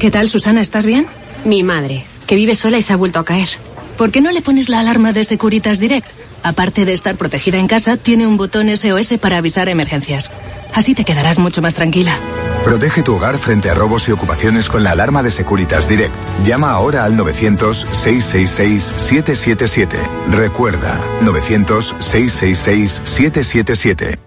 [0.00, 0.60] ¿Qué tal, Susana?
[0.60, 1.06] ¿Estás bien?
[1.44, 3.48] Mi madre, que vive sola y se ha vuelto a caer.
[3.96, 6.08] ¿Por qué no le pones la alarma de Securitas Direct?
[6.42, 10.30] Aparte de estar protegida en casa, tiene un botón SOS para avisar emergencias.
[10.74, 12.18] Así te quedarás mucho más tranquila.
[12.64, 16.14] Protege tu hogar frente a robos y ocupaciones con la alarma de Securitas Direct.
[16.44, 19.96] Llama ahora al 900-666-777.
[20.28, 24.18] Recuerda, 900-666-777.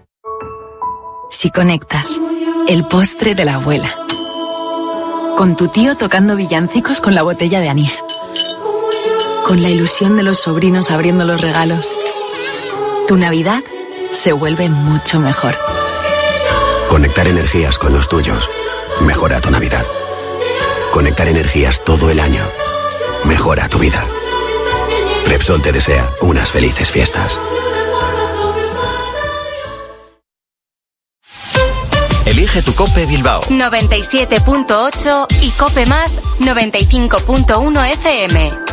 [1.30, 2.20] Si conectas,
[2.68, 3.92] el postre de la abuela.
[5.36, 8.02] Con tu tío tocando villancicos con la botella de anís.
[9.44, 11.86] Con la ilusión de los sobrinos abriendo los regalos.
[13.06, 13.62] Tu Navidad
[14.10, 15.56] se vuelve mucho mejor.
[16.88, 18.50] Conectar energías con los tuyos
[19.00, 19.86] mejora tu Navidad.
[20.90, 22.42] Conectar energías todo el año
[23.24, 24.06] mejora tu vida.
[25.26, 27.38] Repsol te desea unas felices fiestas.
[32.26, 33.42] Elige tu Cope Bilbao.
[33.42, 38.63] 97.8 y Cope Más 95.1 FM.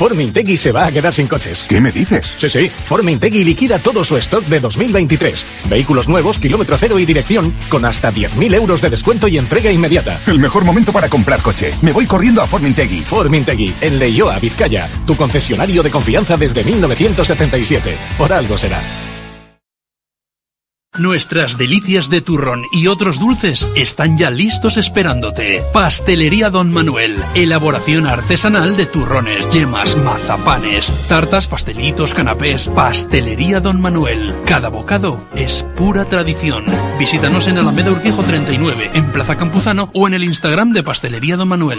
[0.00, 1.66] Formintegui se va a quedar sin coches.
[1.68, 2.34] ¿Qué me dices?
[2.38, 2.70] Sí, sí.
[2.70, 5.46] Formintegui liquida todo su stock de 2023.
[5.68, 10.18] Vehículos nuevos, kilómetro cero y dirección, con hasta 10.000 euros de descuento y entrega inmediata.
[10.26, 11.74] El mejor momento para comprar coche.
[11.82, 13.02] Me voy corriendo a Formintegui.
[13.02, 14.90] Formintegui, en Leioa, Vizcaya.
[15.06, 17.94] Tu concesionario de confianza desde 1977.
[18.16, 18.80] Por algo será.
[20.98, 25.62] Nuestras delicias de turrón y otros dulces están ya listos esperándote.
[25.72, 27.16] Pastelería Don Manuel.
[27.34, 32.68] Elaboración artesanal de turrones, yemas, mazapanes, tartas, pastelitos, canapés.
[32.68, 34.34] Pastelería Don Manuel.
[34.46, 36.64] Cada bocado es pura tradición.
[36.98, 41.48] Visítanos en Alameda Urquijo 39, en Plaza Campuzano o en el Instagram de Pastelería Don
[41.48, 41.78] Manuel.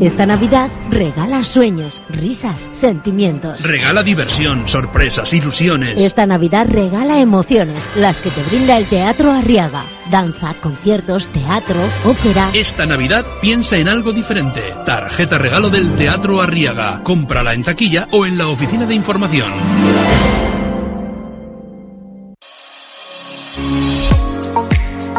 [0.00, 3.62] Esta Navidad regala sueños, risas, sentimientos.
[3.62, 6.00] Regala diversión, sorpresas, ilusiones.
[6.02, 9.84] Esta Navidad regala emociones, las que te brinda el Teatro Arriaga.
[10.10, 12.50] Danza, conciertos, teatro, ópera.
[12.54, 14.62] Esta Navidad piensa en algo diferente.
[14.86, 17.00] Tarjeta regalo del Teatro Arriaga.
[17.02, 19.52] Cómprala en taquilla o en la oficina de información.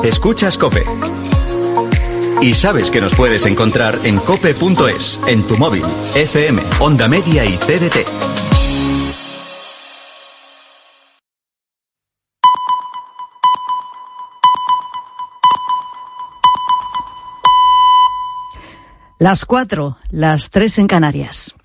[0.04, 0.84] Escuchas Cope.
[2.42, 5.84] Y sabes que nos puedes encontrar en cope.es, en tu móvil,
[6.16, 8.06] FM, Onda Media y CDT.
[19.18, 21.56] Las cuatro, las tres en Canarias.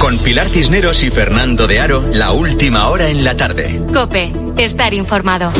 [0.00, 3.82] Con Pilar Cisneros y Fernando de Aro, la última hora en la tarde.
[3.92, 5.52] Cope, estar informado.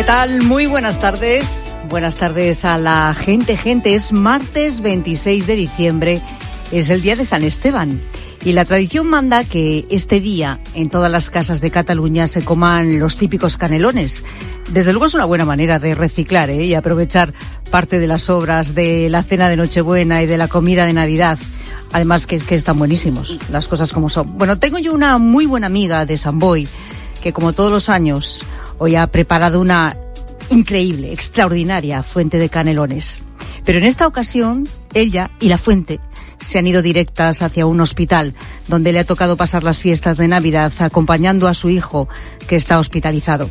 [0.00, 0.42] ¿Qué tal?
[0.44, 1.76] Muy buenas tardes.
[1.90, 3.54] Buenas tardes a la gente.
[3.58, 6.22] Gente, es martes 26 de diciembre.
[6.72, 8.00] Es el día de San Esteban.
[8.42, 12.98] Y la tradición manda que este día en todas las casas de Cataluña se coman
[12.98, 14.24] los típicos canelones.
[14.70, 16.64] Desde luego es una buena manera de reciclar ¿eh?
[16.64, 17.34] y aprovechar
[17.70, 21.38] parte de las sobras de la cena de Nochebuena y de la comida de Navidad.
[21.92, 24.38] Además que que están buenísimos, las cosas como son.
[24.38, 26.66] Bueno, tengo yo una muy buena amiga de San Boy
[27.20, 28.46] que como todos los años
[28.80, 29.96] hoy ha preparado una
[30.48, 33.20] increíble, extraordinaria fuente de canelones.
[33.64, 36.00] Pero en esta ocasión, ella y la fuente
[36.40, 38.34] se han ido directas hacia un hospital
[38.68, 42.08] donde le ha tocado pasar las fiestas de Navidad acompañando a su hijo
[42.48, 43.50] que está hospitalizado.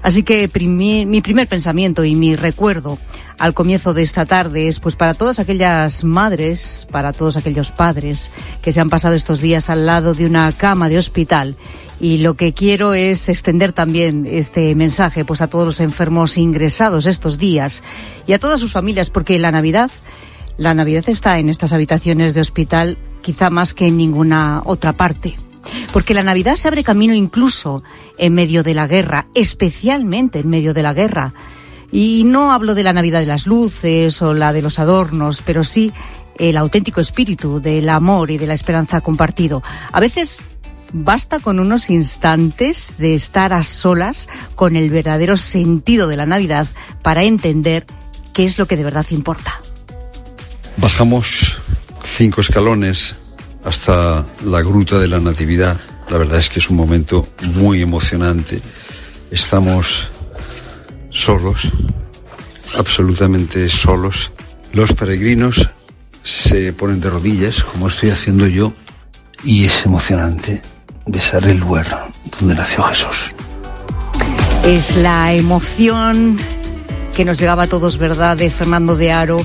[0.00, 2.98] Así que mi primer pensamiento y mi recuerdo
[3.38, 8.30] al comienzo de esta tarde es pues para todas aquellas madres, para todos aquellos padres
[8.62, 11.56] que se han pasado estos días al lado de una cama de hospital
[12.00, 17.06] y lo que quiero es extender también este mensaje pues a todos los enfermos ingresados
[17.06, 17.82] estos días
[18.26, 19.90] y a todas sus familias porque la Navidad
[20.58, 25.36] la Navidad está en estas habitaciones de hospital quizá más que en ninguna otra parte.
[25.92, 27.82] Porque la Navidad se abre camino incluso
[28.18, 31.32] en medio de la guerra, especialmente en medio de la guerra.
[31.90, 35.64] Y no hablo de la Navidad de las luces o la de los adornos, pero
[35.64, 35.92] sí
[36.38, 39.62] el auténtico espíritu del amor y de la esperanza compartido.
[39.92, 40.40] A veces
[40.92, 46.66] basta con unos instantes de estar a solas con el verdadero sentido de la Navidad
[47.02, 47.86] para entender
[48.32, 49.60] qué es lo que de verdad importa.
[50.76, 51.58] Bajamos
[52.02, 53.16] cinco escalones
[53.64, 55.76] hasta la gruta de la Natividad.
[56.08, 58.60] La verdad es que es un momento muy emocionante.
[59.30, 60.08] Estamos
[61.10, 61.68] solos,
[62.76, 64.32] absolutamente solos.
[64.72, 65.70] Los peregrinos
[66.22, 68.72] se ponen de rodillas, como estoy haciendo yo,
[69.44, 70.62] y es emocionante
[71.06, 73.32] besar el lugar donde nació Jesús.
[74.64, 76.36] Es la emoción
[77.16, 79.38] que nos llegaba a todos, ¿verdad?, de Fernando de Aro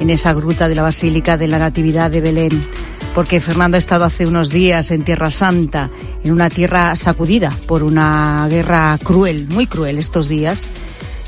[0.00, 2.66] en esa gruta de la Basílica de la Natividad de Belén.
[3.14, 5.90] Porque Fernando ha estado hace unos días en Tierra Santa,
[6.24, 10.70] en una tierra sacudida por una guerra cruel, muy cruel estos días,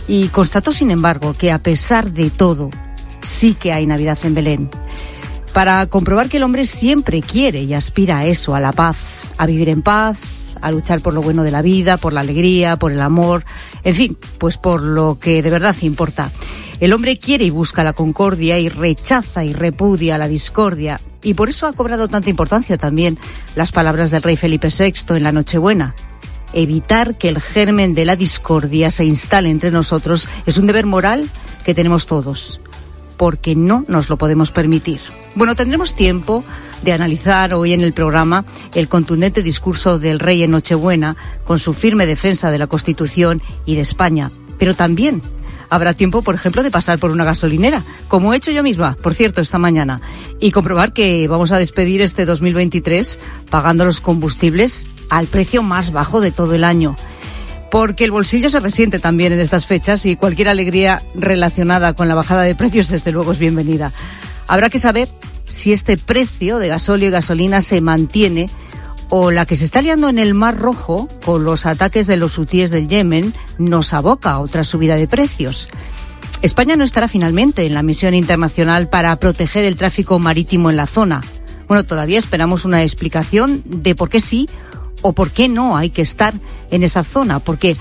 [0.09, 2.70] y constató, sin embargo, que a pesar de todo,
[3.20, 4.70] sí que hay Navidad en Belén.
[5.53, 9.46] Para comprobar que el hombre siempre quiere y aspira a eso, a la paz, a
[9.46, 10.22] vivir en paz,
[10.61, 13.44] a luchar por lo bueno de la vida, por la alegría, por el amor,
[13.84, 16.30] en fin, pues por lo que de verdad importa.
[16.80, 21.00] El hombre quiere y busca la concordia y rechaza y repudia la discordia.
[21.22, 23.18] Y por eso ha cobrado tanta importancia también
[23.55, 25.94] las palabras del rey Felipe VI en la Nochebuena.
[26.53, 31.28] Evitar que el germen de la discordia se instale entre nosotros es un deber moral
[31.64, 32.61] que tenemos todos,
[33.16, 35.00] porque no nos lo podemos permitir.
[35.34, 36.44] Bueno, tendremos tiempo
[36.82, 38.44] de analizar hoy en el programa
[38.74, 43.76] el contundente discurso del rey en Nochebuena con su firme defensa de la Constitución y
[43.76, 45.22] de España, pero también
[45.73, 49.14] habrá tiempo, por ejemplo, de pasar por una gasolinera, como he hecho yo misma, por
[49.14, 50.03] cierto, esta mañana,
[50.39, 53.18] y comprobar que vamos a despedir este 2023
[53.51, 56.95] pagando los combustibles al precio más bajo de todo el año.
[57.70, 62.14] Porque el bolsillo se resiente también en estas fechas y cualquier alegría relacionada con la
[62.14, 63.93] bajada de precios, desde luego, es bienvenida.
[64.49, 65.09] Habrá que saber
[65.47, 68.51] si este precio de gasóleo y gasolina se mantiene
[69.15, 72.39] o la que se está liando en el Mar Rojo con los ataques de los
[72.39, 75.69] hutíes del Yemen nos aboca a otra subida de precios.
[76.41, 80.87] España no estará finalmente en la misión internacional para proteger el tráfico marítimo en la
[80.87, 81.21] zona.
[81.69, 84.49] Bueno, todavía esperamos una explicación de por qué sí
[85.03, 86.33] o por qué no hay que estar
[86.71, 87.77] en esa zona, porque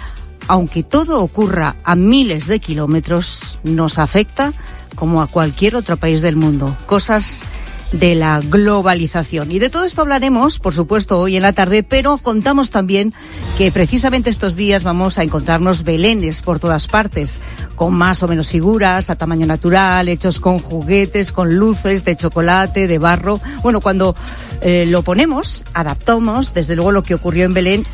[0.50, 4.52] aunque todo ocurra a miles de kilómetros, nos afecta
[4.96, 6.76] como a cualquier otro país del mundo.
[6.88, 7.46] Cosas
[7.92, 9.52] de la globalización.
[9.52, 13.14] Y de todo esto hablaremos, por supuesto, hoy en la tarde, pero contamos también
[13.58, 17.42] que precisamente estos días vamos a encontrarnos belenes por todas partes,
[17.76, 22.88] con más o menos figuras a tamaño natural, hechos con juguetes, con luces de chocolate,
[22.88, 23.40] de barro.
[23.62, 24.16] Bueno, cuando
[24.62, 27.86] eh, lo ponemos, adaptamos, desde luego, lo que ocurrió en Belén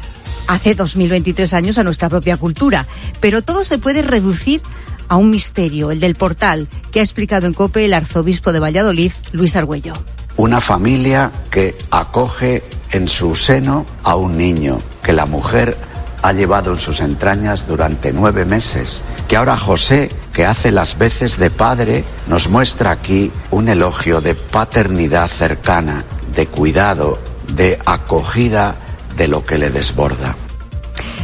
[0.47, 2.85] hace 2023 años a nuestra propia cultura.
[3.19, 4.61] Pero todo se puede reducir
[5.07, 9.11] a un misterio, el del portal, que ha explicado en COPE el arzobispo de Valladolid,
[9.31, 9.93] Luis Argüello.
[10.35, 15.77] Una familia que acoge en su seno a un niño que la mujer
[16.21, 21.37] ha llevado en sus entrañas durante nueve meses, que ahora José, que hace las veces
[21.37, 26.03] de padre, nos muestra aquí un elogio de paternidad cercana,
[26.35, 27.19] de cuidado,
[27.53, 28.75] de acogida
[29.15, 30.35] de lo que le desborda.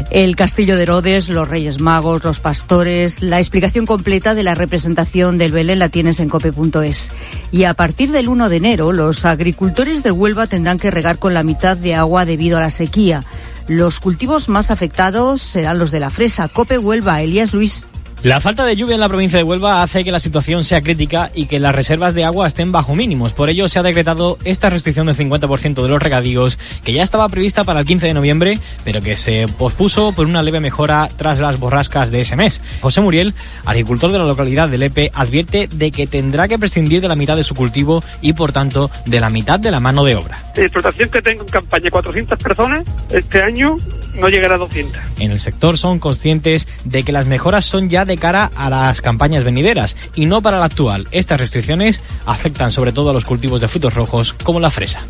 [0.09, 3.21] El Castillo de Herodes, los Reyes Magos, los pastores.
[3.21, 7.11] La explicación completa de la representación del Belén la tienes en cope.es.
[7.51, 11.33] Y a partir del 1 de enero, los agricultores de Huelva tendrán que regar con
[11.33, 13.23] la mitad de agua debido a la sequía.
[13.67, 16.47] Los cultivos más afectados serán los de la fresa.
[16.47, 17.87] Cope Huelva, Elías Luis.
[18.23, 21.29] La falta de lluvia en la provincia de Huelva hace que la situación sea crítica
[21.35, 23.33] y que las reservas de agua estén bajo mínimos.
[23.33, 27.27] Por ello se ha decretado esta restricción del 50% de los regadíos, que ya estaba
[27.27, 31.41] prevista para el 15 de noviembre, pero que se pospuso por una leve mejora tras
[31.41, 32.61] las borrascas de ese mes.
[32.79, 33.33] José Muriel,
[33.65, 37.35] agricultor de la localidad de Lepe, advierte de que tendrá que prescindir de la mitad
[37.35, 40.41] de su cultivo y, por tanto, de la mitad de la mano de obra.
[40.55, 43.75] La explotación que tengo en campaña 400 personas, este año
[44.15, 45.01] no llegará a 200.
[45.19, 49.01] En el sector son conscientes de que las mejoras son ya de cara a las
[49.01, 51.07] campañas venideras y no para la actual.
[51.11, 55.01] Estas restricciones afectan sobre todo a los cultivos de frutos rojos como la fresa.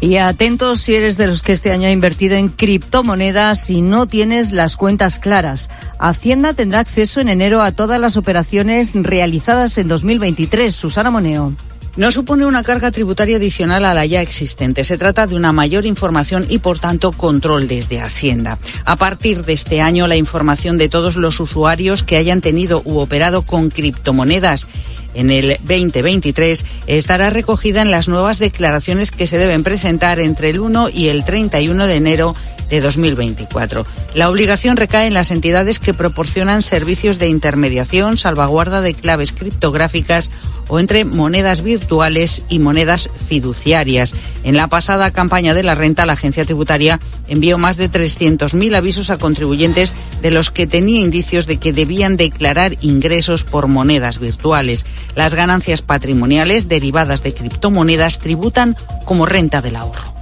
[0.00, 4.06] Y atentos si eres de los que este año ha invertido en criptomonedas y no
[4.06, 5.70] tienes las cuentas claras.
[5.98, 10.74] Hacienda tendrá acceso en enero a todas las operaciones realizadas en 2023.
[10.74, 11.54] Susana Moneo
[11.96, 14.84] no supone una carga tributaria adicional a la ya existente.
[14.84, 18.58] Se trata de una mayor información y, por tanto, control desde Hacienda.
[18.84, 22.98] A partir de este año, la información de todos los usuarios que hayan tenido u
[22.98, 24.68] operado con criptomonedas
[25.14, 30.60] en el 2023 estará recogida en las nuevas declaraciones que se deben presentar entre el
[30.60, 32.34] 1 y el 31 de enero
[32.68, 33.86] de 2024.
[34.14, 40.30] La obligación recae en las entidades que proporcionan servicios de intermediación, salvaguarda de claves criptográficas
[40.68, 44.14] o entre monedas virtuales y monedas fiduciarias.
[44.42, 49.10] En la pasada campaña de la renta, la agencia tributaria envió más de 300.000 avisos
[49.10, 54.86] a contribuyentes de los que tenía indicios de que debían declarar ingresos por monedas virtuales.
[55.14, 60.15] Las ganancias patrimoniales derivadas de criptomonedas tributan como renta del ahorro.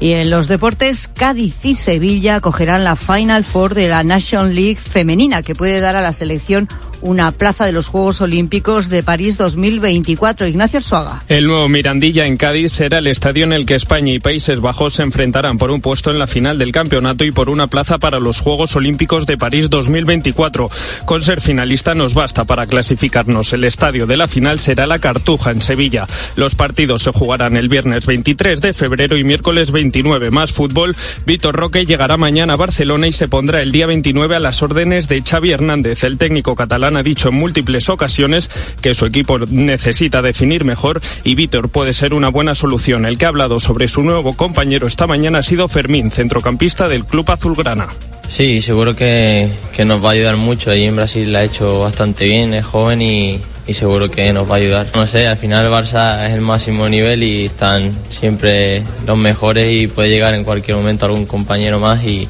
[0.00, 4.76] Y en los deportes, Cádiz y Sevilla acogerán la Final Four de la National League
[4.76, 6.68] femenina, que puede dar a la selección
[7.02, 10.46] una plaza de los Juegos Olímpicos de París 2024.
[10.46, 11.22] Ignacio Arzuaga.
[11.28, 14.94] El nuevo Mirandilla en Cádiz será el estadio en el que España y Países Bajos
[14.94, 18.20] se enfrentarán por un puesto en la final del campeonato y por una plaza para
[18.20, 20.70] los Juegos Olímpicos de París 2024.
[21.04, 23.52] Con ser finalista nos basta para clasificarnos.
[23.52, 26.06] El estadio de la final será la Cartuja en Sevilla.
[26.36, 30.30] Los partidos se jugarán el viernes 23 de febrero y miércoles 29.
[30.30, 30.96] Más fútbol.
[31.26, 35.08] Víctor Roque llegará mañana a Barcelona y se pondrá el día 29 a las órdenes
[35.08, 36.04] de Xavi Hernández.
[36.04, 41.34] El técnico catalán ha dicho en múltiples ocasiones que su equipo necesita definir mejor y
[41.34, 43.06] Víctor puede ser una buena solución.
[43.06, 47.04] El que ha hablado sobre su nuevo compañero esta mañana ha sido Fermín, centrocampista del
[47.04, 47.88] Club Azulgrana.
[48.28, 50.70] Sí, seguro que, que nos va a ayudar mucho.
[50.70, 54.48] Allí en Brasil la ha hecho bastante bien, es joven y, y seguro que nos
[54.50, 54.86] va a ayudar.
[54.94, 59.72] No sé, al final el Barça es el máximo nivel y están siempre los mejores
[59.72, 62.28] y puede llegar en cualquier momento algún compañero más y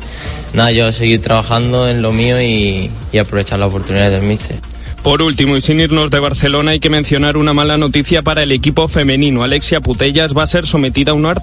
[0.52, 4.56] nada, yo seguir trabajando en lo mío y, aprovechar las oportunidades del míster.
[5.02, 8.52] Por último, y sin irnos de Barcelona, hay que mencionar una mala noticia para el
[8.52, 9.42] equipo femenino.
[9.42, 11.34] Alexia Putellas va a ser sometida a una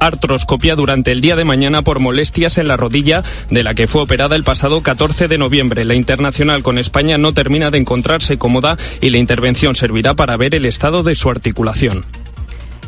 [0.00, 4.00] artroscopia durante el día de mañana por molestias en la rodilla de la que fue
[4.00, 5.84] operada el pasado 14 de noviembre.
[5.84, 10.54] La internacional con España no termina de encontrarse cómoda y la intervención servirá para ver
[10.54, 12.06] el estado de su articulación.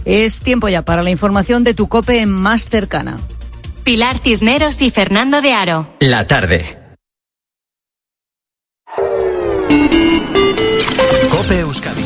[0.06, 3.18] Es tiempo ya para la información de tu COPE en más cercana.
[3.84, 5.94] Pilar Cisneros y Fernando de Aro.
[6.00, 6.83] La tarde.
[11.30, 12.02] Cope Euskadi.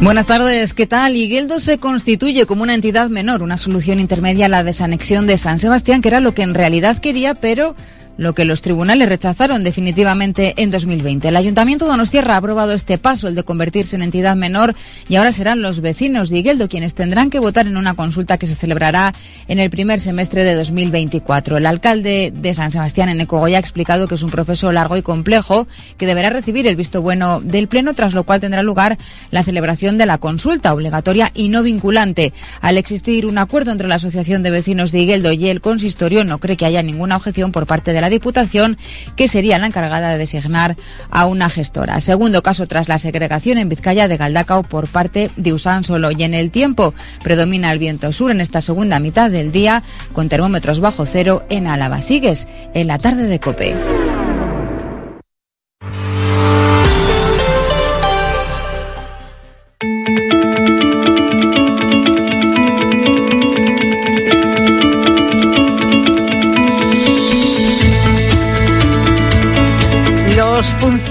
[0.00, 1.16] Buenas tardes, ¿qué tal?
[1.16, 5.58] Igueldo se constituye como una entidad menor, una solución intermedia a la desanexión de San
[5.58, 7.74] Sebastián, que era lo que en realidad quería, pero
[8.16, 11.28] lo que los tribunales rechazaron definitivamente en 2020.
[11.28, 14.74] El Ayuntamiento de Donostierra ha aprobado este paso, el de convertirse en entidad menor,
[15.08, 18.46] y ahora serán los vecinos de Igueldo quienes tendrán que votar en una consulta que
[18.46, 19.12] se celebrará
[19.48, 21.58] en el primer semestre de 2024.
[21.58, 25.02] El alcalde de San Sebastián, en Ecogoya, ha explicado que es un proceso largo y
[25.02, 28.98] complejo que deberá recibir el visto bueno del Pleno, tras lo cual tendrá lugar
[29.30, 32.32] la celebración de la consulta obligatoria y no vinculante.
[32.60, 36.38] Al existir un acuerdo entre la Asociación de Vecinos de Igueldo y el consistorio, no
[36.38, 38.78] cree que haya ninguna objeción por parte de la Diputación,
[39.16, 40.76] que sería la encargada de designar
[41.10, 42.00] a una gestora.
[42.00, 46.10] Segundo caso tras la segregación en Vizcaya de Galdacao por parte de Usán Solo.
[46.10, 49.82] Y en el tiempo predomina el viento sur en esta segunda mitad del día,
[50.12, 52.02] con termómetros bajo cero en Álava.
[52.02, 54.05] Sigues en la tarde de Cope.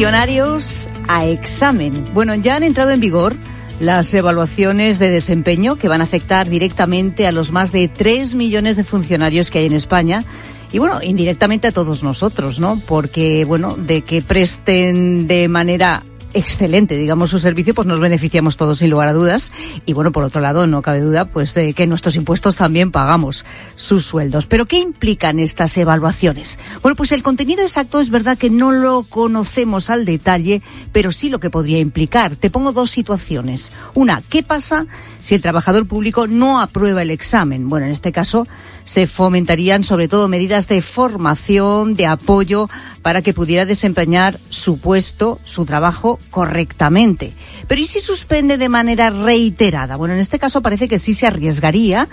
[0.05, 2.05] Funcionarios a examen.
[2.13, 3.35] Bueno, ya han entrado en vigor
[3.79, 8.75] las evaluaciones de desempeño que van a afectar directamente a los más de 3 millones
[8.75, 10.23] de funcionarios que hay en España.
[10.71, 12.79] Y bueno, indirectamente a todos nosotros, ¿no?
[12.85, 18.79] Porque, bueno, de que presten de manera excelente, digamos, su servicio, pues nos beneficiamos todos
[18.79, 19.51] sin lugar a dudas.
[19.85, 23.45] Y bueno, por otro lado, no cabe duda, pues de que nuestros impuestos también pagamos
[23.75, 24.45] sus sueldos.
[24.45, 26.59] Pero ¿qué implican estas evaluaciones?
[26.81, 30.61] Bueno, pues el contenido exacto es verdad que no lo conocemos al detalle,
[30.91, 32.35] pero sí lo que podría implicar.
[32.35, 33.71] Te pongo dos situaciones.
[33.93, 34.85] Una, ¿qué pasa
[35.19, 37.69] si el trabajador público no aprueba el examen?
[37.69, 38.45] Bueno, en este caso
[38.83, 42.69] se fomentarían sobre todo medidas de formación, de apoyo,
[43.01, 47.33] para que pudiera desempeñar su puesto, su trabajo correctamente.
[47.67, 49.95] Pero ¿y si suspende de manera reiterada?
[49.95, 52.09] Bueno, en este caso parece que sí se arriesgaría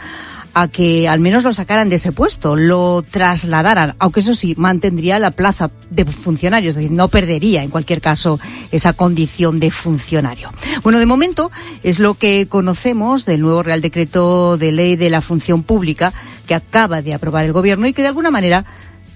[0.55, 5.19] a que al menos lo sacaran de ese puesto, lo trasladaran, aunque eso sí, mantendría
[5.19, 8.39] la plaza de funcionario, es decir, no perdería en cualquier caso
[8.71, 10.53] esa condición de funcionario.
[10.83, 11.51] Bueno, de momento
[11.83, 16.13] es lo que conocemos del nuevo Real Decreto de Ley de la Función Pública
[16.47, 18.65] que acaba de aprobar el Gobierno y que de alguna manera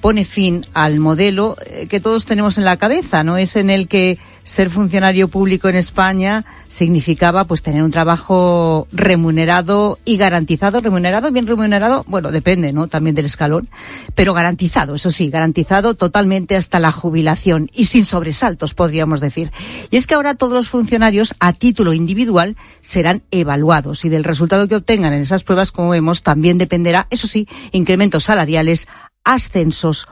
[0.01, 3.37] pone fin al modelo eh, que todos tenemos en la cabeza, ¿no?
[3.39, 9.99] Es en el que ser funcionario público en España significaba pues tener un trabajo remunerado
[10.05, 12.87] y garantizado, remunerado, bien remunerado, bueno, depende, ¿no?
[12.87, 13.69] También del escalón,
[14.15, 19.51] pero garantizado, eso sí, garantizado totalmente hasta la jubilación y sin sobresaltos, podríamos decir.
[19.91, 24.69] Y es que ahora todos los funcionarios a título individual serán evaluados y del resultado
[24.69, 28.87] que obtengan en esas pruebas, como vemos, también dependerá, eso sí, incrementos salariales,
[29.25, 30.07] ascensos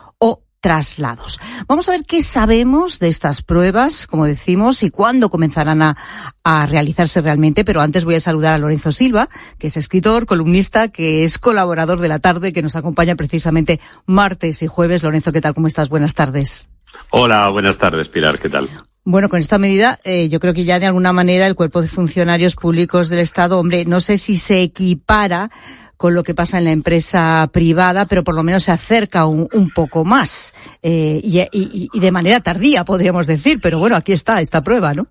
[0.64, 1.38] traslados.
[1.68, 5.94] Vamos a ver qué sabemos de estas pruebas, como decimos, y cuándo comenzarán a,
[6.42, 7.66] a, realizarse realmente.
[7.66, 12.00] Pero antes voy a saludar a Lorenzo Silva, que es escritor, columnista, que es colaborador
[12.00, 15.02] de la tarde, que nos acompaña precisamente martes y jueves.
[15.02, 15.52] Lorenzo, ¿qué tal?
[15.52, 15.90] ¿Cómo estás?
[15.90, 16.66] Buenas tardes.
[17.10, 18.38] Hola, buenas tardes, Pilar.
[18.38, 18.70] ¿Qué tal?
[19.04, 21.88] Bueno, con esta medida, eh, yo creo que ya de alguna manera el cuerpo de
[21.88, 25.50] funcionarios públicos del Estado, hombre, no sé si se equipara
[25.96, 29.48] con lo que pasa en la empresa privada, pero por lo menos se acerca un,
[29.52, 33.60] un poco más eh, y, y, y de manera tardía, podríamos decir.
[33.60, 35.08] Pero bueno, aquí está esta prueba, ¿no?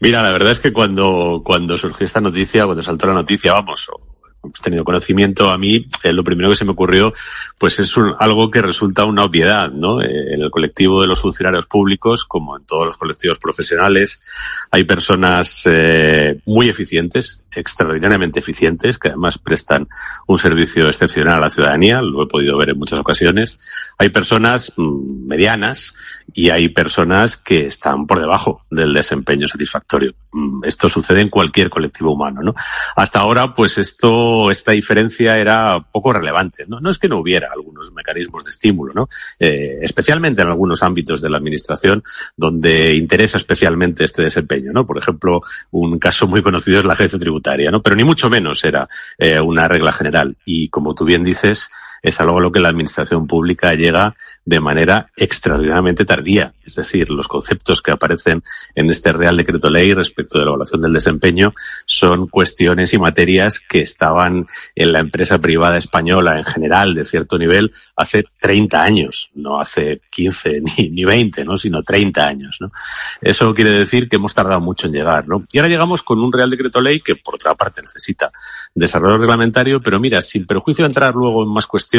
[0.00, 3.88] Mira, la verdad es que cuando, cuando surgió esta noticia, cuando saltó la noticia, vamos,
[4.62, 7.12] tenido conocimiento, a mí eh, lo primero que se me ocurrió,
[7.58, 10.00] pues es un, algo que resulta una obviedad, ¿no?
[10.00, 14.20] Eh, en el colectivo de los funcionarios públicos, como en todos los colectivos profesionales,
[14.70, 19.88] hay personas eh, muy eficientes, extraordinariamente eficientes, que además prestan
[20.26, 23.58] un servicio excepcional a la ciudadanía, lo he podido ver en muchas ocasiones.
[23.98, 25.94] Hay personas mmm, medianas
[26.32, 30.12] y hay personas que están por debajo del desempeño satisfactorio.
[30.64, 32.54] Esto sucede en cualquier colectivo humano, ¿no?
[32.96, 36.64] Hasta ahora, pues esto, esta diferencia era poco relevante.
[36.68, 39.08] No, no es que no hubiera algunos mecanismos de estímulo, ¿no?
[39.38, 42.02] Eh, especialmente en algunos ámbitos de la administración
[42.36, 44.86] donde interesa especialmente este desempeño, ¿no?
[44.86, 47.82] Por ejemplo, un caso muy conocido es la agencia tributaria, ¿no?
[47.82, 50.36] Pero ni mucho menos era eh, una regla general.
[50.44, 51.70] Y como tú bien dices,
[52.02, 56.52] es algo a lo que la administración pública llega de manera extraordinariamente tardía.
[56.64, 58.42] Es decir, los conceptos que aparecen
[58.74, 61.54] en este Real Decreto Ley respecto de la evaluación del desempeño
[61.86, 67.38] son cuestiones y materias que estaban en la empresa privada española en general de cierto
[67.38, 71.56] nivel hace 30 años, no hace 15 ni, ni 20, ¿no?
[71.56, 72.58] sino 30 años.
[73.20, 75.28] Eso quiere decir que hemos tardado mucho en llegar.
[75.28, 75.44] ¿no?
[75.52, 78.30] Y ahora llegamos con un Real Decreto Ley que, por otra parte, necesita
[78.74, 81.89] desarrollo reglamentario, pero mira, sin perjuicio de entrar luego en más cuestiones,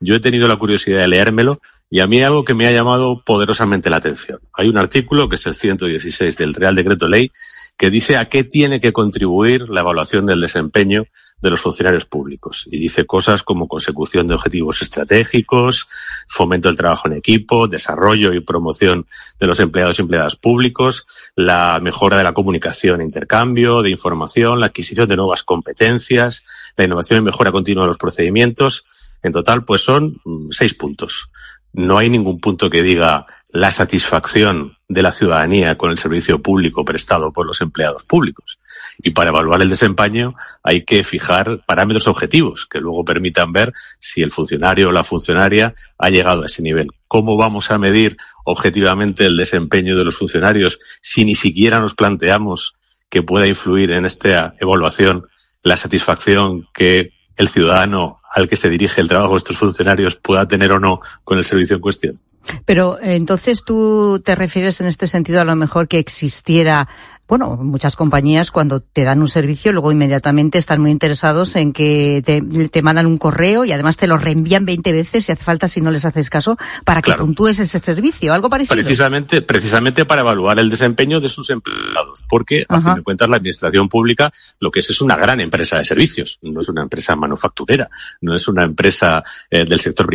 [0.00, 1.60] yo he tenido la curiosidad de leérmelo
[1.90, 4.40] y a mí hay algo que me ha llamado poderosamente la atención.
[4.54, 7.30] Hay un artículo, que es el 116 del Real Decreto Ley,
[7.76, 11.04] que dice a qué tiene que contribuir la evaluación del desempeño
[11.42, 12.66] de los funcionarios públicos.
[12.70, 15.86] Y dice cosas como consecución de objetivos estratégicos,
[16.28, 19.06] fomento del trabajo en equipo, desarrollo y promoción
[19.38, 21.04] de los empleados y empleadas públicos,
[21.36, 26.44] la mejora de la comunicación e intercambio de información, la adquisición de nuevas competencias,
[26.76, 28.86] la innovación y mejora continua de los procedimientos.
[29.22, 31.30] En total, pues son mm, seis puntos.
[31.72, 36.84] No hay ningún punto que diga la satisfacción de la ciudadanía con el servicio público
[36.84, 38.58] prestado por los empleados públicos.
[38.98, 44.22] Y para evaluar el desempeño hay que fijar parámetros objetivos que luego permitan ver si
[44.22, 46.88] el funcionario o la funcionaria ha llegado a ese nivel.
[47.08, 52.74] ¿Cómo vamos a medir objetivamente el desempeño de los funcionarios si ni siquiera nos planteamos
[53.10, 55.26] que pueda influir en esta evaluación
[55.62, 60.46] la satisfacción que el ciudadano al que se dirige el trabajo de estos funcionarios pueda
[60.48, 62.20] tener o no con el servicio en cuestión?
[62.64, 66.88] Pero entonces tú te refieres en este sentido a lo mejor que existiera
[67.32, 72.22] bueno, muchas compañías cuando te dan un servicio luego inmediatamente están muy interesados en que
[72.22, 75.80] te, mandan un correo y además te lo reenvían 20 veces si hace falta si
[75.80, 78.74] no les haces caso para que puntúes ese servicio, algo parecido.
[78.74, 83.38] Precisamente, precisamente para evaluar el desempeño de sus empleados, porque a fin de cuentas la
[83.38, 84.30] administración pública
[84.60, 87.88] lo que es es una gran empresa de servicios, no es una empresa manufacturera,
[88.20, 90.10] no es una empresa eh, del sector primario